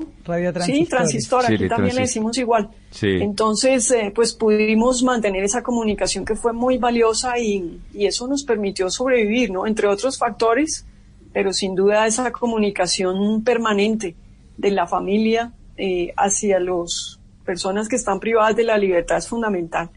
sí, 0.64 0.86
transistor, 0.86 1.44
aquí 1.46 1.68
también 1.68 1.94
le 1.94 2.02
decimos 2.02 2.36
igual. 2.38 2.70
Entonces, 3.00 3.90
eh, 3.92 4.12
pues 4.14 4.34
pudimos 4.34 5.02
mantener 5.04 5.44
esa 5.44 5.62
comunicación 5.62 6.24
que 6.24 6.34
fue 6.34 6.52
muy 6.52 6.78
valiosa 6.78 7.38
y, 7.38 7.80
y 7.94 8.06
eso 8.06 8.26
nos 8.26 8.42
permitió 8.42 8.90
sobrevivir, 8.90 9.52
¿no? 9.52 9.66
Entre 9.66 9.86
otros 9.86 10.18
factores, 10.18 10.84
pero 11.32 11.52
sin 11.52 11.76
duda 11.76 12.06
esa 12.06 12.32
comunicación 12.32 13.44
permanente 13.44 14.16
de 14.56 14.70
la 14.72 14.86
familia 14.86 15.52
eh, 15.76 16.12
hacia 16.16 16.60
las 16.60 17.18
personas 17.44 17.88
que 17.88 17.96
están 17.96 18.20
privadas 18.20 18.54
de 18.56 18.64
la 18.64 18.76
libertad 18.76 19.16
es 19.16 19.28
fundamental. 19.28 19.90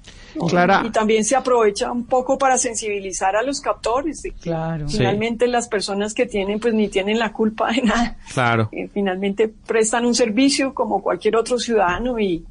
Y 0.85 0.89
también 0.89 1.23
se 1.23 1.35
aprovecha 1.35 1.91
un 1.91 2.05
poco 2.05 2.37
para 2.37 2.57
sensibilizar 2.57 3.35
a 3.35 3.43
los 3.43 3.61
captores. 3.61 4.23
claro. 4.41 4.87
Finalmente 4.89 5.47
las 5.47 5.67
personas 5.67 6.13
que 6.13 6.25
tienen, 6.25 6.59
pues 6.59 6.73
ni 6.73 6.87
tienen 6.87 7.19
la 7.19 7.31
culpa 7.31 7.71
de 7.71 7.81
nada. 7.81 8.17
Claro. 8.33 8.69
Eh, 8.71 8.89
finalmente 8.93 9.51
prestan 9.67 10.05
un 10.05 10.15
servicio 10.15 10.73
como 10.73 11.01
cualquier 11.01 11.35
otro 11.35 11.59
ciudadano 11.59 12.19
y, 12.19 12.45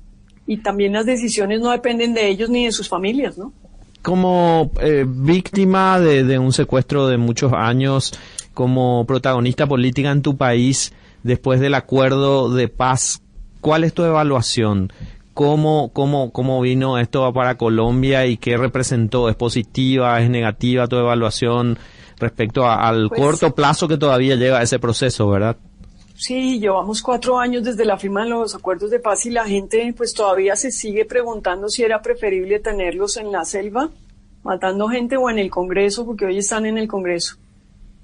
y 0.46 0.58
también 0.58 0.92
las 0.92 1.06
decisiones 1.06 1.60
no 1.60 1.70
dependen 1.70 2.14
de 2.14 2.28
ellos 2.28 2.50
ni 2.50 2.66
de 2.66 2.72
sus 2.72 2.88
familias, 2.88 3.38
¿no? 3.38 3.52
Como 4.02 4.72
eh, 4.80 5.04
víctima 5.06 6.00
de, 6.00 6.24
de 6.24 6.38
un 6.38 6.52
secuestro 6.52 7.06
de 7.06 7.18
muchos 7.18 7.52
años, 7.52 8.12
como 8.52 9.04
protagonista 9.06 9.66
política 9.66 10.10
en 10.10 10.22
tu 10.22 10.36
país, 10.36 10.92
después 11.22 11.60
del 11.60 11.74
acuerdo 11.74 12.52
de 12.52 12.68
paz, 12.68 13.22
¿cuál 13.60 13.84
es 13.84 13.94
tu 13.94 14.02
evaluación? 14.04 14.92
¿Cómo, 15.34 15.90
cómo, 15.92 16.32
cómo 16.32 16.60
vino 16.60 16.98
esto 16.98 17.32
para 17.32 17.56
Colombia 17.56 18.26
y 18.26 18.36
qué 18.36 18.56
representó? 18.56 19.28
¿Es 19.28 19.36
positiva, 19.36 20.20
es 20.20 20.28
negativa 20.28 20.86
tu 20.86 20.96
evaluación 20.96 21.78
respecto 22.18 22.68
al 22.68 23.08
pues 23.08 23.20
corto 23.20 23.54
plazo 23.54 23.88
que 23.88 23.96
todavía 23.96 24.36
lleva 24.36 24.62
ese 24.62 24.78
proceso, 24.78 25.28
verdad? 25.28 25.56
Sí, 26.14 26.60
llevamos 26.60 27.02
cuatro 27.02 27.38
años 27.38 27.64
desde 27.64 27.84
la 27.84 27.98
firma 27.98 28.24
de 28.24 28.30
los 28.30 28.54
acuerdos 28.54 28.90
de 28.90 29.00
paz 29.00 29.26
y 29.26 29.30
la 29.30 29.44
gente 29.44 29.92
pues 29.96 30.14
todavía 30.14 30.54
se 30.54 30.70
sigue 30.70 31.04
preguntando 31.04 31.68
si 31.68 31.82
era 31.82 32.02
preferible 32.02 32.60
tenerlos 32.60 33.16
en 33.16 33.32
la 33.32 33.44
selva, 33.44 33.90
matando 34.44 34.88
gente 34.88 35.16
o 35.16 35.30
en 35.30 35.38
el 35.38 35.50
Congreso, 35.50 36.04
porque 36.04 36.26
hoy 36.26 36.38
están 36.38 36.66
en 36.66 36.78
el 36.78 36.86
Congreso 36.86 37.38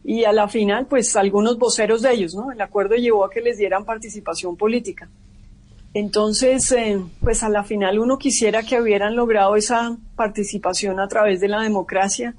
y 0.08 0.24
a 0.24 0.32
la 0.32 0.48
final, 0.48 0.86
pues 0.86 1.16
algunos 1.16 1.58
voceros 1.58 2.00
de 2.00 2.14
ellos, 2.14 2.34
¿no? 2.34 2.50
El 2.50 2.60
acuerdo 2.62 2.94
llevó 2.94 3.26
a 3.26 3.30
que 3.30 3.42
les 3.42 3.58
dieran 3.58 3.84
participación 3.84 4.56
política. 4.56 5.06
Entonces, 5.94 6.70
eh, 6.72 7.00
pues 7.20 7.42
a 7.42 7.48
la 7.48 7.64
final 7.64 7.98
uno 7.98 8.18
quisiera 8.18 8.62
que 8.62 8.80
hubieran 8.80 9.16
logrado 9.16 9.56
esa 9.56 9.96
participación 10.16 11.00
a 11.00 11.08
través 11.08 11.40
de 11.40 11.48
la 11.48 11.62
democracia, 11.62 12.34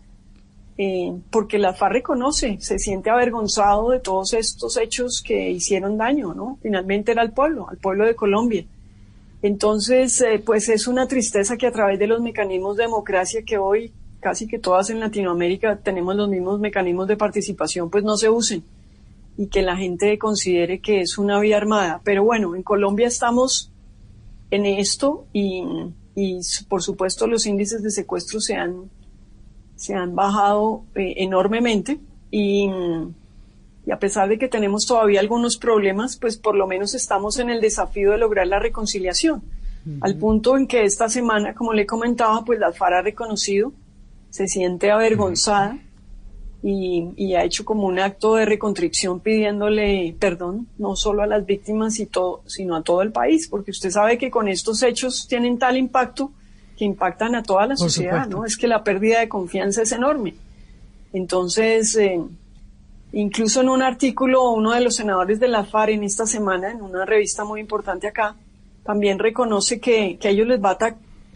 eh, 0.77 1.13
porque 1.31 1.57
la 1.57 1.73
FARC 1.73 1.93
reconoce, 1.93 2.57
se 2.61 2.79
siente 2.79 3.09
avergonzado 3.09 3.89
de 3.89 3.99
todos 3.99 4.33
estos 4.33 4.77
hechos 4.77 5.21
que 5.25 5.49
hicieron 5.49 5.97
daño, 5.97 6.33
¿no? 6.33 6.57
Finalmente 6.61 7.11
era 7.11 7.21
al 7.21 7.33
pueblo, 7.33 7.67
al 7.69 7.77
pueblo 7.77 8.05
de 8.05 8.15
Colombia. 8.15 8.65
Entonces, 9.41 10.21
eh, 10.21 10.41
pues 10.45 10.69
es 10.69 10.87
una 10.87 11.07
tristeza 11.07 11.57
que 11.57 11.67
a 11.67 11.71
través 11.71 11.97
de 11.97 12.07
los 12.07 12.21
mecanismos 12.21 12.77
de 12.77 12.83
democracia 12.83 13.41
que 13.43 13.57
hoy 13.57 13.91
casi 14.19 14.47
que 14.47 14.59
todas 14.59 14.89
en 14.89 14.99
Latinoamérica 14.99 15.77
tenemos 15.77 16.15
los 16.15 16.29
mismos 16.29 16.59
mecanismos 16.59 17.07
de 17.07 17.17
participación, 17.17 17.89
pues 17.89 18.03
no 18.03 18.17
se 18.17 18.29
usen 18.29 18.63
y 19.39 19.47
que 19.47 19.61
la 19.61 19.77
gente 19.77 20.19
considere 20.19 20.81
que 20.81 20.99
es 20.99 21.17
una 21.17 21.39
vía 21.39 21.55
armada. 21.55 22.01
Pero 22.03 22.25
bueno, 22.25 22.55
en 22.55 22.61
Colombia 22.61 23.07
estamos 23.07 23.71
en 24.51 24.65
esto 24.65 25.27
y, 25.31 25.63
por 26.67 26.83
supuesto 26.83 27.25
los 27.25 27.45
índices 27.45 27.81
de 27.81 27.89
secuestro 27.89 28.41
se 28.41 28.55
han, 28.55 28.89
se 29.77 29.93
han 29.93 30.13
bajado 30.13 30.83
eh, 30.93 31.13
enormemente 31.19 32.01
y, 32.29 32.69
y, 33.85 33.91
a 33.91 33.97
pesar 33.97 34.27
de 34.27 34.37
que 34.37 34.49
tenemos 34.49 34.85
todavía 34.85 35.21
algunos 35.21 35.55
problemas, 35.57 36.17
pues 36.17 36.35
por 36.37 36.55
lo 36.55 36.67
menos 36.67 36.93
estamos 36.93 37.39
en 37.39 37.49
el 37.49 37.61
desafío 37.61 38.11
de 38.11 38.17
lograr 38.17 38.45
la 38.45 38.59
reconciliación. 38.59 39.41
Al 40.01 40.17
punto 40.17 40.57
en 40.57 40.67
que 40.67 40.83
esta 40.83 41.07
semana, 41.07 41.55
como 41.55 41.71
le 41.71 41.85
comentaba, 41.85 42.43
pues 42.43 42.59
la 42.59 42.73
FARA 42.73 42.99
ha 42.99 43.03
reconocido 43.03 43.71
se 44.29 44.47
siente 44.47 44.91
avergonzada 44.91 45.79
y, 46.61 47.33
ha 47.35 47.43
hecho 47.43 47.63
como 47.63 47.87
un 47.87 47.99
acto 47.99 48.35
de 48.35 48.45
recontrición 48.45 49.21
pidiéndole 49.21 50.13
perdón, 50.19 50.67
no 50.77 50.95
solo 50.95 51.23
a 51.23 51.27
las 51.27 51.45
víctimas 51.45 51.99
y 51.99 52.05
todo, 52.05 52.41
sino 52.47 52.75
a 52.75 52.83
todo 52.83 53.01
el 53.01 53.11
país, 53.11 53.47
porque 53.47 53.71
usted 53.71 53.91
sabe 53.91 54.17
que 54.17 54.29
con 54.29 54.47
estos 54.47 54.83
hechos 54.83 55.25
tienen 55.27 55.57
tal 55.57 55.77
impacto 55.77 56.31
que 56.77 56.85
impactan 56.85 57.35
a 57.35 57.43
toda 57.43 57.65
la 57.65 57.77
sociedad, 57.77 58.27
¿no? 58.27 58.45
Es 58.45 58.57
que 58.57 58.67
la 58.67 58.83
pérdida 58.83 59.19
de 59.19 59.29
confianza 59.29 59.81
es 59.81 59.91
enorme. 59.91 60.35
Entonces, 61.11 61.95
eh, 61.97 62.21
incluso 63.13 63.61
en 63.61 63.69
un 63.69 63.81
artículo, 63.81 64.51
uno 64.51 64.73
de 64.73 64.81
los 64.81 64.95
senadores 64.95 65.39
de 65.39 65.47
la 65.47 65.63
FARC 65.63 65.91
en 65.91 66.03
esta 66.03 66.25
semana, 66.25 66.71
en 66.71 66.81
una 66.81 67.05
revista 67.05 67.43
muy 67.43 67.59
importante 67.59 68.07
acá, 68.07 68.35
también 68.83 69.19
reconoce 69.19 69.79
que, 69.79 70.17
que 70.17 70.29
a 70.29 70.31
ellos 70.31 70.47
les 70.47 70.63
va 70.63 70.71
a 70.71 70.77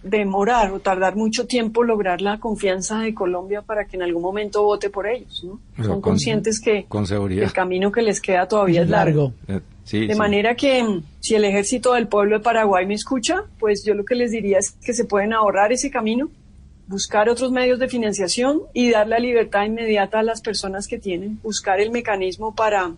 demorar 0.04 0.72
o 0.72 0.80
tardar 0.80 1.16
mucho 1.16 1.48
tiempo 1.48 1.84
lograr 1.84 2.22
la 2.22 2.39
confianza 2.39 3.00
de 3.00 3.13
Colombia 3.13 3.62
para 3.62 3.86
que 3.86 3.96
en 3.96 4.04
algún 4.04 4.22
momento 4.22 4.63
vote 4.63 4.89
por 4.89 5.08
ellos. 5.08 5.44
¿no? 5.44 5.60
Son 5.84 6.02
conscientes 6.02 6.60
que 6.60 6.86
el 7.30 7.54
camino 7.54 7.92
que 7.92 8.02
les 8.02 8.20
queda 8.22 8.48
todavía 8.48 8.82
es 8.82 8.89
largo. 8.89 9.34
Eh, 9.48 9.62
de 9.92 10.16
manera 10.16 10.56
que 10.56 10.84
mm, 10.84 11.04
si 11.20 11.36
el 11.36 11.46
ejército 11.46 11.94
del 11.94 12.08
pueblo 12.08 12.38
de 12.38 12.44
Paraguay 12.44 12.86
me 12.86 12.94
escucha, 12.94 13.44
pues 13.60 13.84
yo 13.86 13.94
lo 13.94 14.06
que 14.06 14.16
les 14.16 14.32
diría 14.32 14.60
es 14.60 14.72
que 14.72 14.94
se 14.94 15.06
pueden 15.06 15.34
ahorrar 15.34 15.72
ese 15.72 15.89
camino, 15.89 16.30
buscar 16.88 17.30
otros 17.30 17.52
medios 17.52 17.80
de 17.80 17.88
financiación 17.88 18.62
y 18.74 18.92
dar 18.92 19.08
la 19.08 19.20
libertad 19.20 19.66
inmediata 19.66 20.20
a 20.20 20.24
las 20.24 20.42
personas 20.42 20.88
que 20.88 21.00
tienen, 21.00 21.39
buscar 21.42 21.80
el 21.80 21.92
mecanismo 21.92 22.54
para 22.56 22.92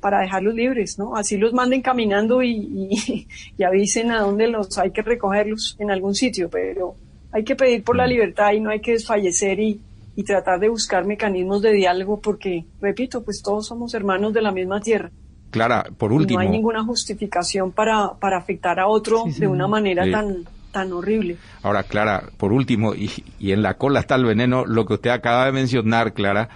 para 0.00 0.20
dejarlos 0.20 0.54
libres, 0.54 0.98
¿no? 0.98 1.16
Así 1.16 1.36
los 1.36 1.52
manden 1.52 1.82
caminando 1.82 2.42
y, 2.42 3.26
avisen 3.64 4.10
a 4.10 4.20
dónde 4.20 4.48
los 4.48 4.76
hay 4.78 4.90
que 4.90 5.02
recogerlos 5.02 5.76
en 5.78 5.90
algún 5.90 6.14
sitio, 6.14 6.48
pero 6.50 6.94
hay 7.32 7.44
que 7.44 7.56
pedir 7.56 7.82
por 7.82 7.96
la 7.96 8.06
libertad 8.06 8.52
y 8.52 8.60
no 8.60 8.70
hay 8.70 8.80
que 8.80 8.92
desfallecer 8.92 9.60
y, 9.60 9.80
tratar 10.24 10.58
de 10.58 10.70
buscar 10.70 11.04
mecanismos 11.04 11.60
de 11.60 11.72
diálogo 11.72 12.20
porque, 12.20 12.64
repito, 12.80 13.22
pues 13.22 13.42
todos 13.42 13.66
somos 13.66 13.92
hermanos 13.92 14.32
de 14.32 14.40
la 14.40 14.50
misma 14.50 14.80
tierra. 14.80 15.10
Clara, 15.50 15.84
por 15.98 16.10
último. 16.10 16.40
no 16.40 16.46
hay 16.46 16.50
ninguna 16.50 16.82
justificación 16.82 17.70
para, 17.70 18.14
para 18.14 18.38
afectar 18.38 18.80
a 18.80 18.86
otro 18.88 19.24
de 19.38 19.46
una 19.46 19.68
manera 19.68 20.10
tan, 20.10 20.46
tan 20.72 20.90
horrible. 20.94 21.36
Ahora, 21.62 21.82
Clara, 21.82 22.30
por 22.38 22.52
último, 22.54 22.94
y, 22.94 23.10
y 23.38 23.52
en 23.52 23.60
la 23.60 23.74
cola 23.74 24.00
está 24.00 24.14
el 24.14 24.24
veneno, 24.24 24.64
lo 24.64 24.86
que 24.86 24.94
usted 24.94 25.10
acaba 25.10 25.44
de 25.44 25.52
mencionar, 25.52 26.14
Clara, 26.14 26.48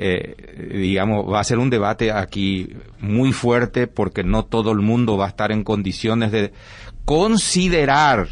eh, 0.00 0.70
digamos, 0.72 1.26
va 1.30 1.40
a 1.40 1.44
ser 1.44 1.58
un 1.58 1.70
debate 1.70 2.12
aquí 2.12 2.72
muy 3.00 3.32
fuerte 3.32 3.88
porque 3.88 4.22
no 4.22 4.44
todo 4.44 4.70
el 4.70 4.78
mundo 4.78 5.16
va 5.16 5.26
a 5.26 5.30
estar 5.30 5.50
en 5.50 5.64
condiciones 5.64 6.30
de 6.30 6.52
considerar 7.04 8.28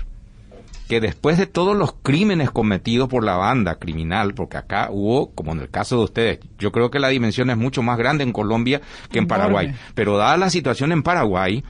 que 0.89 1.01
después 1.01 1.39
de 1.39 1.47
todos 1.47 1.77
los 1.77 1.93
crímenes 2.05 2.53
cometidos 2.53 3.09
por 3.09 3.25
la 3.25 3.35
banda 3.35 3.81
criminal, 3.81 4.33
porque 4.35 4.59
acá 4.59 4.91
hubo, 4.93 5.33
como 5.33 5.51
en 5.51 5.59
el 5.59 5.69
caso 5.69 5.99
de 5.99 6.05
ustedes, 6.05 6.39
yo 6.61 6.71
creo 6.71 6.93
que 6.93 7.01
la 7.01 7.09
dimensión 7.09 7.51
es 7.51 7.57
mucho 7.57 7.83
más 7.83 7.99
grande 7.99 8.23
en 8.23 8.33
Colombia 8.33 8.81
que 9.11 9.19
en 9.19 9.27
Paraguay, 9.27 9.75
pero 9.97 10.17
dada 10.17 10.37
la 10.37 10.51
situación 10.51 10.93
en 10.93 11.03
Paraguay, 11.03 11.65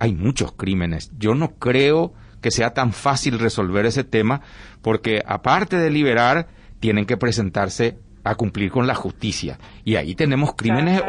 hay 0.00 0.12
muchos 0.12 0.50
crímenes. 0.50 1.12
Yo 1.20 1.36
no 1.36 1.52
creo 1.52 2.12
que 2.40 2.50
sea 2.50 2.74
tan 2.74 2.92
fácil 2.92 3.38
resolver 3.38 3.86
ese 3.86 4.02
tema, 4.02 4.40
porque 4.82 5.22
aparte 5.24 5.76
de 5.76 5.90
liberar, 5.90 6.48
tienen 6.80 7.06
que 7.06 7.16
presentarse 7.16 7.96
a 8.24 8.34
cumplir 8.34 8.70
con 8.70 8.86
la 8.86 8.94
justicia. 8.94 9.58
Y 9.84 9.96
ahí 9.96 10.14
tenemos 10.14 10.54
crímenes, 10.54 11.02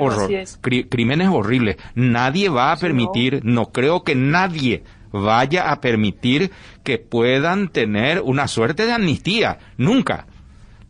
crímenes 0.89 1.29
horribles. 1.29 1.77
Nadie 1.95 2.49
va 2.49 2.71
a 2.71 2.77
permitir, 2.77 3.41
no. 3.43 3.71
creo 3.71 4.03
que 4.03 4.15
nadie 4.15 4.83
vaya 5.11 5.71
a 5.71 5.81
permitir 5.81 6.51
que 6.83 6.97
puedan 6.97 7.69
tener 7.69 8.21
una 8.21 8.47
suerte 8.47 8.85
de 8.85 8.93
amnistía. 8.93 9.59
Nunca. 9.77 10.27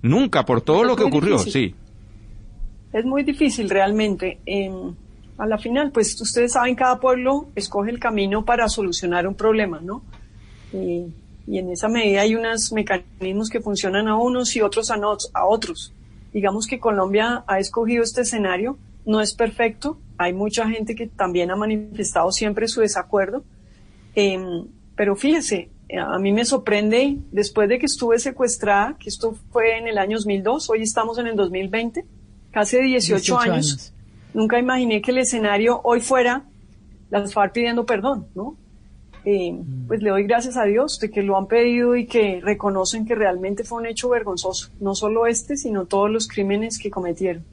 Nunca, 0.01 0.45
por 0.45 0.61
todo 0.61 0.83
lo 0.83 0.95
que 0.95 1.03
ocurrió, 1.03 1.37
sí. 1.39 1.75
Es 2.93 3.05
muy 3.05 3.23
difícil 3.23 3.69
realmente. 3.69 4.39
a 5.37 5.45
la 5.45 5.57
final, 5.57 5.91
pues 5.91 6.19
ustedes 6.19 6.53
saben, 6.53 6.75
cada 6.75 6.99
pueblo 6.99 7.47
escoge 7.55 7.89
el 7.89 7.99
camino 7.99 8.45
para 8.45 8.67
solucionar 8.67 9.27
un 9.27 9.35
problema, 9.35 9.79
¿no? 9.81 10.03
y 11.47 11.57
en 11.57 11.69
esa 11.69 11.89
medida 11.89 12.21
hay 12.21 12.35
unos 12.35 12.71
mecanismos 12.71 13.49
que 13.49 13.59
funcionan 13.59 14.07
a 14.07 14.15
unos 14.15 14.55
y 14.55 14.61
otros 14.61 14.91
a, 14.91 14.95
a 14.95 15.45
otros. 15.45 15.93
Digamos 16.33 16.67
que 16.67 16.79
Colombia 16.79 17.43
ha 17.47 17.59
escogido 17.59 18.03
este 18.03 18.21
escenario, 18.21 18.77
no 19.05 19.21
es 19.21 19.33
perfecto, 19.33 19.97
hay 20.17 20.33
mucha 20.33 20.69
gente 20.69 20.95
que 20.95 21.07
también 21.07 21.51
ha 21.51 21.55
manifestado 21.55 22.31
siempre 22.31 22.67
su 22.67 22.81
desacuerdo, 22.81 23.43
em, 24.15 24.67
pero 24.95 25.15
fíjese, 25.15 25.69
a 25.97 26.19
mí 26.19 26.31
me 26.31 26.45
sorprende, 26.45 27.17
después 27.31 27.67
de 27.67 27.79
que 27.79 27.85
estuve 27.85 28.19
secuestrada, 28.19 28.95
que 28.97 29.09
esto 29.09 29.35
fue 29.51 29.77
en 29.77 29.87
el 29.87 29.97
año 29.97 30.17
2002, 30.17 30.69
hoy 30.69 30.83
estamos 30.83 31.17
en 31.17 31.27
el 31.27 31.35
2020, 31.35 32.05
casi 32.51 32.79
18, 32.79 33.39
años, 33.39 33.93
nunca 34.33 34.59
imaginé 34.59 35.01
que 35.01 35.11
el 35.11 35.17
escenario 35.17 35.81
hoy 35.83 35.99
fuera 35.99 36.45
las 37.09 37.33
FARC 37.33 37.53
pidiendo 37.53 37.85
perdón, 37.85 38.27
¿no? 38.35 38.55
Eh, 39.23 39.55
pues 39.87 40.01
le 40.01 40.09
doy 40.09 40.23
gracias 40.23 40.57
a 40.57 40.63
Dios 40.63 40.99
de 40.99 41.11
que 41.11 41.21
lo 41.21 41.37
han 41.37 41.47
pedido 41.47 41.95
y 41.95 42.07
que 42.07 42.41
reconocen 42.41 43.05
que 43.05 43.13
realmente 43.13 43.63
fue 43.63 43.79
un 43.79 43.85
hecho 43.85 44.09
vergonzoso, 44.09 44.69
no 44.79 44.95
solo 44.95 45.27
este, 45.27 45.57
sino 45.57 45.85
todos 45.85 46.09
los 46.09 46.27
crímenes 46.27 46.79
que 46.79 46.89
cometieron. 46.89 47.43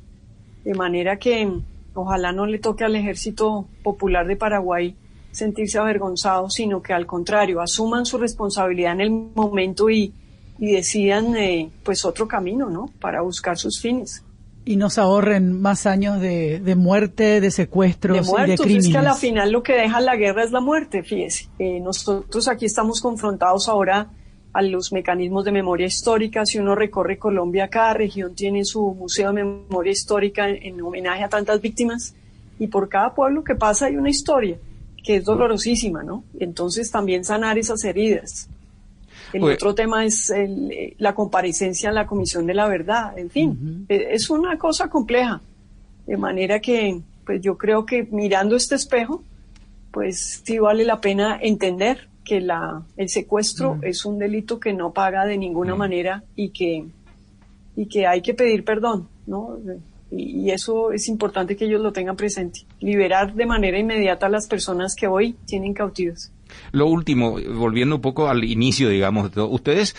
De 0.64 0.74
manera 0.74 1.18
que 1.18 1.50
ojalá 1.94 2.32
no 2.32 2.46
le 2.46 2.58
toque 2.58 2.84
al 2.84 2.96
Ejército 2.96 3.66
Popular 3.82 4.26
de 4.26 4.36
Paraguay 4.36 4.96
sentirse 5.30 5.78
avergonzado, 5.78 6.48
sino 6.48 6.82
que 6.82 6.94
al 6.94 7.06
contrario, 7.06 7.60
asuman 7.60 8.06
su 8.06 8.18
responsabilidad 8.18 8.92
en 8.92 9.00
el 9.00 9.10
momento 9.10 9.90
y, 9.90 10.12
decidan 10.58 11.36
eh, 11.36 11.70
pues 11.84 12.04
otro 12.04 12.26
camino, 12.26 12.68
¿no? 12.68 12.90
Para 12.98 13.20
buscar 13.20 13.56
sus 13.56 13.80
fines 13.80 14.24
y 14.68 14.76
nos 14.76 14.98
ahorren 14.98 15.58
más 15.62 15.86
años 15.86 16.20
de, 16.20 16.74
muerte, 16.76 17.40
de 17.40 17.50
secuestros 17.50 18.18
de 18.18 18.20
y 18.20 18.50
de 18.50 18.58
crímenes. 18.58 18.84
Es 18.84 18.92
que 18.92 18.98
a 18.98 19.02
la 19.02 19.14
final 19.14 19.50
lo 19.50 19.62
que 19.62 19.72
deja 19.72 19.98
la 20.02 20.14
guerra 20.14 20.44
es 20.44 20.50
la 20.50 20.60
muerte, 20.60 21.02
fíjese. 21.02 21.48
Eh, 21.58 21.80
nosotros 21.80 22.48
aquí 22.48 22.66
estamos 22.66 23.00
confrontados 23.00 23.66
ahora 23.70 24.10
a 24.52 24.60
los 24.60 24.92
mecanismos 24.92 25.46
de 25.46 25.52
memoria 25.52 25.86
histórica. 25.86 26.44
Si 26.44 26.58
uno 26.58 26.74
recorre 26.74 27.18
Colombia, 27.18 27.68
cada 27.68 27.94
región 27.94 28.34
tiene 28.34 28.62
su 28.66 28.92
museo 28.92 29.32
de 29.32 29.42
memoria 29.42 29.92
histórica 29.92 30.50
en, 30.50 30.82
homenaje 30.82 31.24
a 31.24 31.30
tantas 31.30 31.62
víctimas 31.62 32.14
y 32.58 32.66
por 32.66 32.90
cada 32.90 33.14
pueblo 33.14 33.42
que 33.42 33.54
pasa 33.54 33.86
hay 33.86 33.96
una 33.96 34.10
historia 34.10 34.58
que 35.02 35.16
es 35.16 35.24
dolorosísima, 35.24 36.02
¿no? 36.02 36.24
Entonces 36.38 36.90
también 36.90 37.24
sanar 37.24 37.56
esas 37.56 37.82
heridas. 37.84 38.50
El 39.32 39.44
otro 39.44 39.74
tema 39.74 40.04
es 40.04 40.30
eh, 40.30 40.94
la 40.98 41.14
comparecencia 41.14 41.90
en 41.90 41.94
la 41.94 42.06
Comisión 42.06 42.46
de 42.46 42.54
la 42.54 42.66
Verdad. 42.66 43.18
En 43.18 43.30
fin, 43.30 43.86
e, 43.88 44.08
es 44.12 44.30
una 44.30 44.56
cosa 44.58 44.88
compleja. 44.88 45.40
De 46.06 46.16
manera 46.16 46.60
que, 46.60 47.00
pues 47.26 47.40
yo 47.42 47.58
creo 47.58 47.84
que 47.84 48.04
mirando 48.10 48.56
este 48.56 48.74
espejo, 48.74 49.22
pues 49.90 50.42
sí 50.44 50.58
vale 50.58 50.84
la 50.84 51.00
pena 51.00 51.38
entender 51.40 52.08
que 52.24 52.40
la, 52.40 52.82
el 52.96 53.08
secuestro 53.08 53.78
es 53.82 54.04
un 54.04 54.18
delito 54.18 54.60
que 54.60 54.72
no 54.72 54.92
paga 54.92 55.24
de 55.26 55.36
ninguna 55.36 55.74
manera 55.74 56.22
y 56.36 56.50
que, 56.50 56.86
y 57.76 57.86
que 57.86 58.06
hay 58.06 58.20
que 58.20 58.34
pedir 58.34 58.64
perdón, 58.64 59.08
¿no? 59.26 59.58
Y, 60.10 60.40
y, 60.40 60.50
eso 60.50 60.92
es 60.92 61.08
importante 61.08 61.56
que 61.56 61.66
ellos 61.66 61.82
lo 61.82 61.92
tengan 61.92 62.16
presente. 62.16 62.60
Liberar 62.80 63.34
de 63.34 63.44
manera 63.44 63.78
inmediata 63.78 64.26
a 64.26 64.30
las 64.30 64.46
personas 64.46 64.94
que 64.94 65.06
hoy 65.06 65.34
tienen 65.46 65.74
cautivas. 65.74 66.32
Lo 66.72 66.86
último, 66.86 67.38
volviendo 67.54 67.96
un 67.96 68.02
poco 68.02 68.28
al 68.28 68.44
inicio, 68.44 68.88
digamos, 68.88 69.30
ustedes 69.36 69.94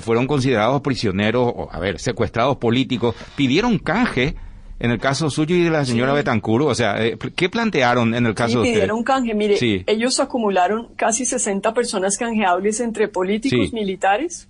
fueron 0.00 0.26
considerados 0.26 0.80
prisioneros, 0.82 1.52
o, 1.54 1.68
a 1.70 1.78
ver, 1.78 1.98
secuestrados 1.98 2.56
políticos, 2.56 3.14
pidieron 3.36 3.78
canje 3.78 4.36
en 4.78 4.90
el 4.90 4.98
caso 4.98 5.30
suyo 5.30 5.56
y 5.56 5.62
de 5.62 5.70
la 5.70 5.84
señora 5.84 6.12
Betancur, 6.12 6.62
o 6.62 6.74
sea, 6.74 7.02
eh, 7.02 7.16
¿qué 7.34 7.48
plantearon 7.48 8.14
en 8.14 8.26
el 8.26 8.34
caso 8.34 8.62
sí, 8.62 8.72
pidieron 8.72 9.02
canje, 9.02 9.34
mire, 9.34 9.84
ellos 9.86 10.20
acumularon 10.20 10.88
casi 10.96 11.24
60 11.24 11.72
personas 11.72 12.18
canjeables 12.18 12.80
entre 12.80 13.08
políticos, 13.08 13.72
militares, 13.72 14.48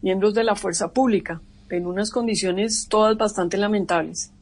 miembros 0.00 0.32
de 0.32 0.44
la 0.44 0.54
fuerza 0.54 0.92
pública, 0.92 1.42
en 1.68 1.86
unas 1.86 2.10
condiciones 2.10 2.86
todas 2.88 3.16
bastante 3.16 3.58
lamentables. 3.58 4.32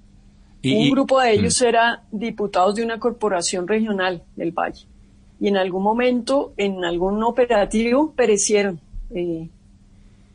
Un 0.62 0.90
grupo 0.90 1.21
de 1.21 1.33
ellos 1.33 1.61
mm. 1.61 1.64
era 1.64 2.03
diputados 2.12 2.75
de 2.75 2.85
una 2.85 3.01
corporación 3.01 3.66
regional 3.66 4.23
del 4.37 4.53
Valle 4.53 4.87
y 5.40 5.48
en 5.48 5.57
algún 5.57 5.83
momento, 5.83 6.53
en 6.59 6.85
algún 6.85 7.22
operativo, 7.24 8.12
perecieron. 8.12 8.79
Eh, 9.14 9.48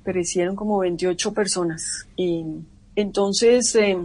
perecieron 0.03 0.55
como 0.55 0.79
28 0.79 1.31
personas. 1.31 2.07
Y 2.15 2.43
entonces, 2.95 3.75
eh, 3.75 3.97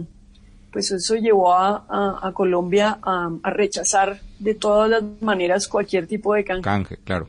pues 0.71 0.91
eso 0.91 1.15
llevó 1.15 1.53
a, 1.53 2.31
Colombia 2.35 2.99
a, 3.01 3.31
rechazar 3.43 4.19
de 4.37 4.53
todas 4.53 4.89
las 4.89 5.03
maneras 5.21 5.67
cualquier 5.67 6.05
tipo 6.05 6.35
de 6.35 6.43
canje. 6.43 6.61
Canje, 6.61 6.97
claro. 7.03 7.27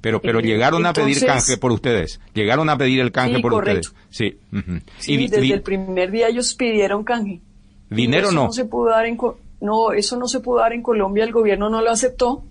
pero 0.00 0.20
pero 0.22 0.40
llegaron 0.40 0.86
a 0.86 0.92
pedir 0.92 1.24
canje 1.26 1.56
por 1.56 1.72
ustedes. 1.72 2.20
Llegaron 2.34 2.70
a 2.70 2.78
pedir 2.78 3.00
el 3.00 3.10
canje 3.10 3.40
por 3.40 3.52
ustedes. 3.52 3.92
Sí. 4.10 4.38
sí 4.98 5.16
desde 5.26 5.54
el 5.54 5.62
primer 5.62 6.12
día 6.12 6.28
ellos 6.28 6.54
pidieron 6.54 7.02
canje. 7.02 7.40
¿Dinero 7.90 8.30
no? 8.30 8.46
no 8.46 8.52
se 8.52 8.64
pudo 8.64 8.90
dar 8.90 9.06
en 9.06 9.18
no, 9.60 9.92
eso 9.92 10.16
no 10.16 10.28
se 10.28 10.40
pudo 10.40 10.58
dar 10.58 10.72
en 10.72 10.82
Colombia, 10.82 11.24
el 11.24 11.32
gobierno 11.32 11.70
no 11.70 11.80
lo 11.80 11.90
aceptó 11.90 12.44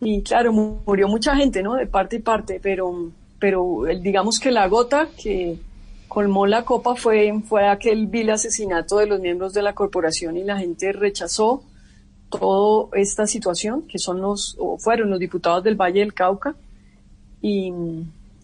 y 0.00 0.22
claro, 0.22 0.52
murió 0.52 1.08
mucha 1.08 1.34
gente, 1.36 1.62
¿no? 1.62 1.74
De 1.74 1.86
parte 1.86 2.16
y 2.16 2.20
parte, 2.20 2.60
pero, 2.62 3.10
pero 3.38 3.84
digamos 4.00 4.38
que 4.38 4.50
la 4.50 4.68
gota 4.68 5.08
que 5.16 5.58
colmó 6.08 6.46
la 6.46 6.64
copa 6.64 6.94
fue, 6.94 7.32
fue 7.46 7.68
aquel 7.68 8.06
vil 8.06 8.30
asesinato 8.30 8.98
de 8.98 9.06
los 9.06 9.20
miembros 9.20 9.52
de 9.52 9.62
la 9.62 9.74
corporación 9.74 10.36
y 10.36 10.44
la 10.44 10.58
gente 10.58 10.92
rechazó 10.92 11.62
toda 12.30 12.88
esta 12.94 13.26
situación, 13.26 13.82
que 13.82 13.98
son 13.98 14.20
los, 14.20 14.56
o 14.58 14.78
fueron 14.78 15.10
los 15.10 15.18
diputados 15.18 15.62
del 15.64 15.76
Valle 15.76 16.00
del 16.00 16.14
Cauca, 16.14 16.54
y, 17.40 17.72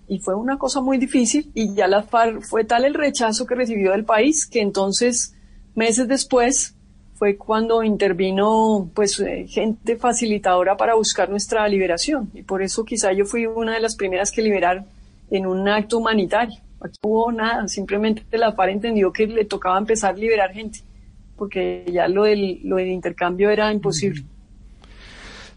y 0.08 0.18
fue 0.20 0.34
una 0.34 0.58
cosa 0.58 0.80
muy 0.80 0.98
difícil, 0.98 1.50
y 1.54 1.74
ya 1.74 1.88
la 1.88 2.02
fue 2.02 2.64
tal 2.64 2.84
el 2.84 2.94
rechazo 2.94 3.46
que 3.46 3.54
recibió 3.54 3.92
del 3.92 4.04
país 4.04 4.46
que 4.46 4.60
entonces, 4.60 5.34
meses 5.74 6.08
después, 6.08 6.74
fue 7.22 7.36
cuando 7.36 7.84
intervino 7.84 8.90
pues 8.92 9.20
eh, 9.20 9.46
gente 9.46 9.94
facilitadora 9.94 10.76
para 10.76 10.96
buscar 10.96 11.30
nuestra 11.30 11.68
liberación 11.68 12.28
y 12.34 12.42
por 12.42 12.62
eso 12.62 12.84
quizá 12.84 13.12
yo 13.12 13.24
fui 13.26 13.46
una 13.46 13.74
de 13.74 13.78
las 13.78 13.94
primeras 13.94 14.32
que 14.32 14.42
liberaron 14.42 14.86
en 15.30 15.46
un 15.46 15.68
acto 15.68 15.98
humanitario. 15.98 16.58
Aquí 16.80 16.98
hubo 17.02 17.30
nada, 17.30 17.68
simplemente 17.68 18.24
la 18.36 18.50
FARC 18.50 18.72
entendió 18.72 19.12
que 19.12 19.28
le 19.28 19.44
tocaba 19.44 19.78
empezar 19.78 20.16
a 20.16 20.18
liberar 20.18 20.52
gente 20.52 20.80
porque 21.36 21.84
ya 21.92 22.08
lo 22.08 22.24
del, 22.24 22.58
lo 22.64 22.74
del 22.74 22.88
intercambio 22.88 23.50
era 23.50 23.72
imposible. 23.72 24.24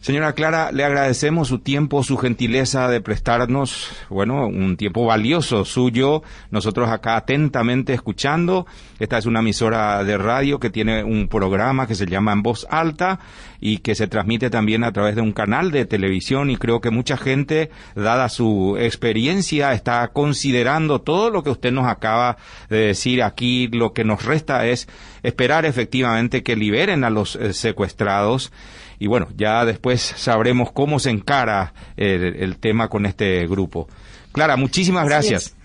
Señora 0.06 0.34
Clara, 0.34 0.72
le 0.72 0.84
agradecemos 0.84 1.48
su 1.48 1.58
tiempo, 1.58 2.04
su 2.04 2.16
gentileza 2.18 2.88
de 2.90 3.02
prestarnos, 3.02 3.90
bueno, 4.08 4.46
un 4.46 4.78
tiempo 4.78 5.04
valioso 5.04 5.66
suyo. 5.66 6.22
Nosotros 6.52 6.92
acá 6.92 7.16
atentamente 7.16 7.92
escuchando. 7.96 8.68
Esta 9.00 9.18
es 9.18 9.26
una 9.26 9.40
emisora 9.40 10.04
de 10.04 10.16
radio 10.20 10.60
que 10.60 10.70
tiene 10.70 11.04
un 11.04 11.28
programa 11.28 11.88
que 11.88 11.96
se 11.96 12.06
llama 12.06 12.34
En 12.34 12.44
Voz 12.44 12.68
Alta 12.70 13.20
y 13.60 13.80
que 13.80 13.96
se 13.96 14.06
transmite 14.06 14.52
también 14.52 14.84
a 14.84 14.92
través 14.92 15.16
de 15.16 15.22
un 15.22 15.32
canal 15.32 15.72
de 15.72 15.86
televisión 15.86 16.52
y 16.52 16.58
creo 16.58 16.82
que 16.82 16.92
mucha 16.92 17.18
gente, 17.18 17.72
dada 17.96 18.30
su 18.30 18.78
experiencia, 18.80 19.74
está 19.74 20.08
considerando 20.10 21.02
todo 21.02 21.32
lo 21.32 21.42
que 21.42 21.50
usted 21.50 21.72
nos 21.72 21.88
acaba 21.88 22.38
de 22.70 22.78
decir 22.78 23.24
aquí. 23.24 23.70
Lo 23.70 23.94
que 23.94 24.04
nos 24.04 24.24
resta 24.24 24.68
es 24.68 24.88
esperar 25.24 25.66
efectivamente 25.66 26.44
que 26.44 26.56
liberen 26.56 27.04
a 27.04 27.10
los 27.10 27.38
eh, 27.38 27.54
secuestrados 27.54 28.52
y 29.00 29.08
bueno, 29.08 29.28
ya 29.36 29.66
después 29.66 30.02
sabremos 30.02 30.72
cómo 30.72 31.00
se 31.00 31.10
encara 31.10 31.74
el, 31.98 32.58
tema 32.58 32.88
con 32.90 33.06
este 33.06 33.46
grupo. 33.48 33.88
Clara, 34.32 34.58
muchísimas 34.58 35.06
gracias. 35.06 35.56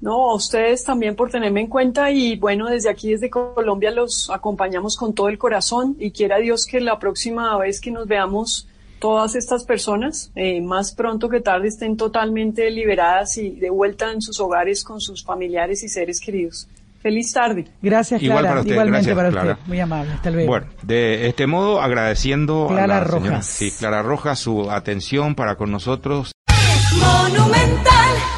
No, 0.00 0.30
a 0.30 0.34
ustedes 0.34 0.84
también 0.84 1.16
por 1.16 1.30
tenerme 1.30 1.62
en 1.62 1.66
cuenta 1.68 2.10
y 2.10 2.36
bueno, 2.36 2.68
desde 2.68 2.90
aquí, 2.90 3.10
desde 3.10 3.30
Colombia, 3.30 3.90
los 3.90 4.30
acompañamos 4.30 4.96
con 4.96 5.14
todo 5.14 5.28
el 5.28 5.38
corazón 5.38 5.96
y 5.98 6.10
quiera 6.10 6.38
Dios 6.38 6.66
que 6.66 6.80
la 6.80 6.98
próxima 6.98 7.56
vez 7.58 7.80
que 7.80 7.90
nos 7.90 8.06
veamos 8.06 8.68
todas 8.98 9.34
estas 9.34 9.64
personas, 9.64 10.30
eh, 10.34 10.60
más 10.60 10.92
pronto 10.92 11.28
que 11.28 11.40
tarde, 11.40 11.68
estén 11.68 11.96
totalmente 11.96 12.70
liberadas 12.70 13.36
y 13.38 13.50
de 13.50 13.70
vuelta 13.70 14.12
en 14.12 14.20
sus 14.20 14.38
hogares 14.40 14.84
con 14.84 15.00
sus 15.00 15.24
familiares 15.24 15.82
y 15.82 15.88
seres 15.88 16.20
queridos. 16.20 16.68
Feliz 17.06 17.32
tarde. 17.32 17.64
Gracias, 17.80 18.20
Clara. 18.20 18.62
Igualmente 18.64 19.14
para 19.14 19.28
usted. 19.28 19.56
Muy 19.68 19.78
amable. 19.78 20.12
Hasta 20.14 20.28
luego. 20.28 20.48
Bueno, 20.48 20.66
de 20.82 21.28
este 21.28 21.46
modo, 21.46 21.80
agradeciendo 21.80 22.68
a 22.68 22.84
la 22.88 22.98
Rojas. 22.98 23.46
sí, 23.46 23.70
Clara 23.70 24.02
Rojas, 24.02 24.40
su 24.40 24.68
atención 24.68 25.36
para 25.36 25.54
con 25.54 25.70
nosotros. 25.70 26.32
Monumental. 26.98 28.35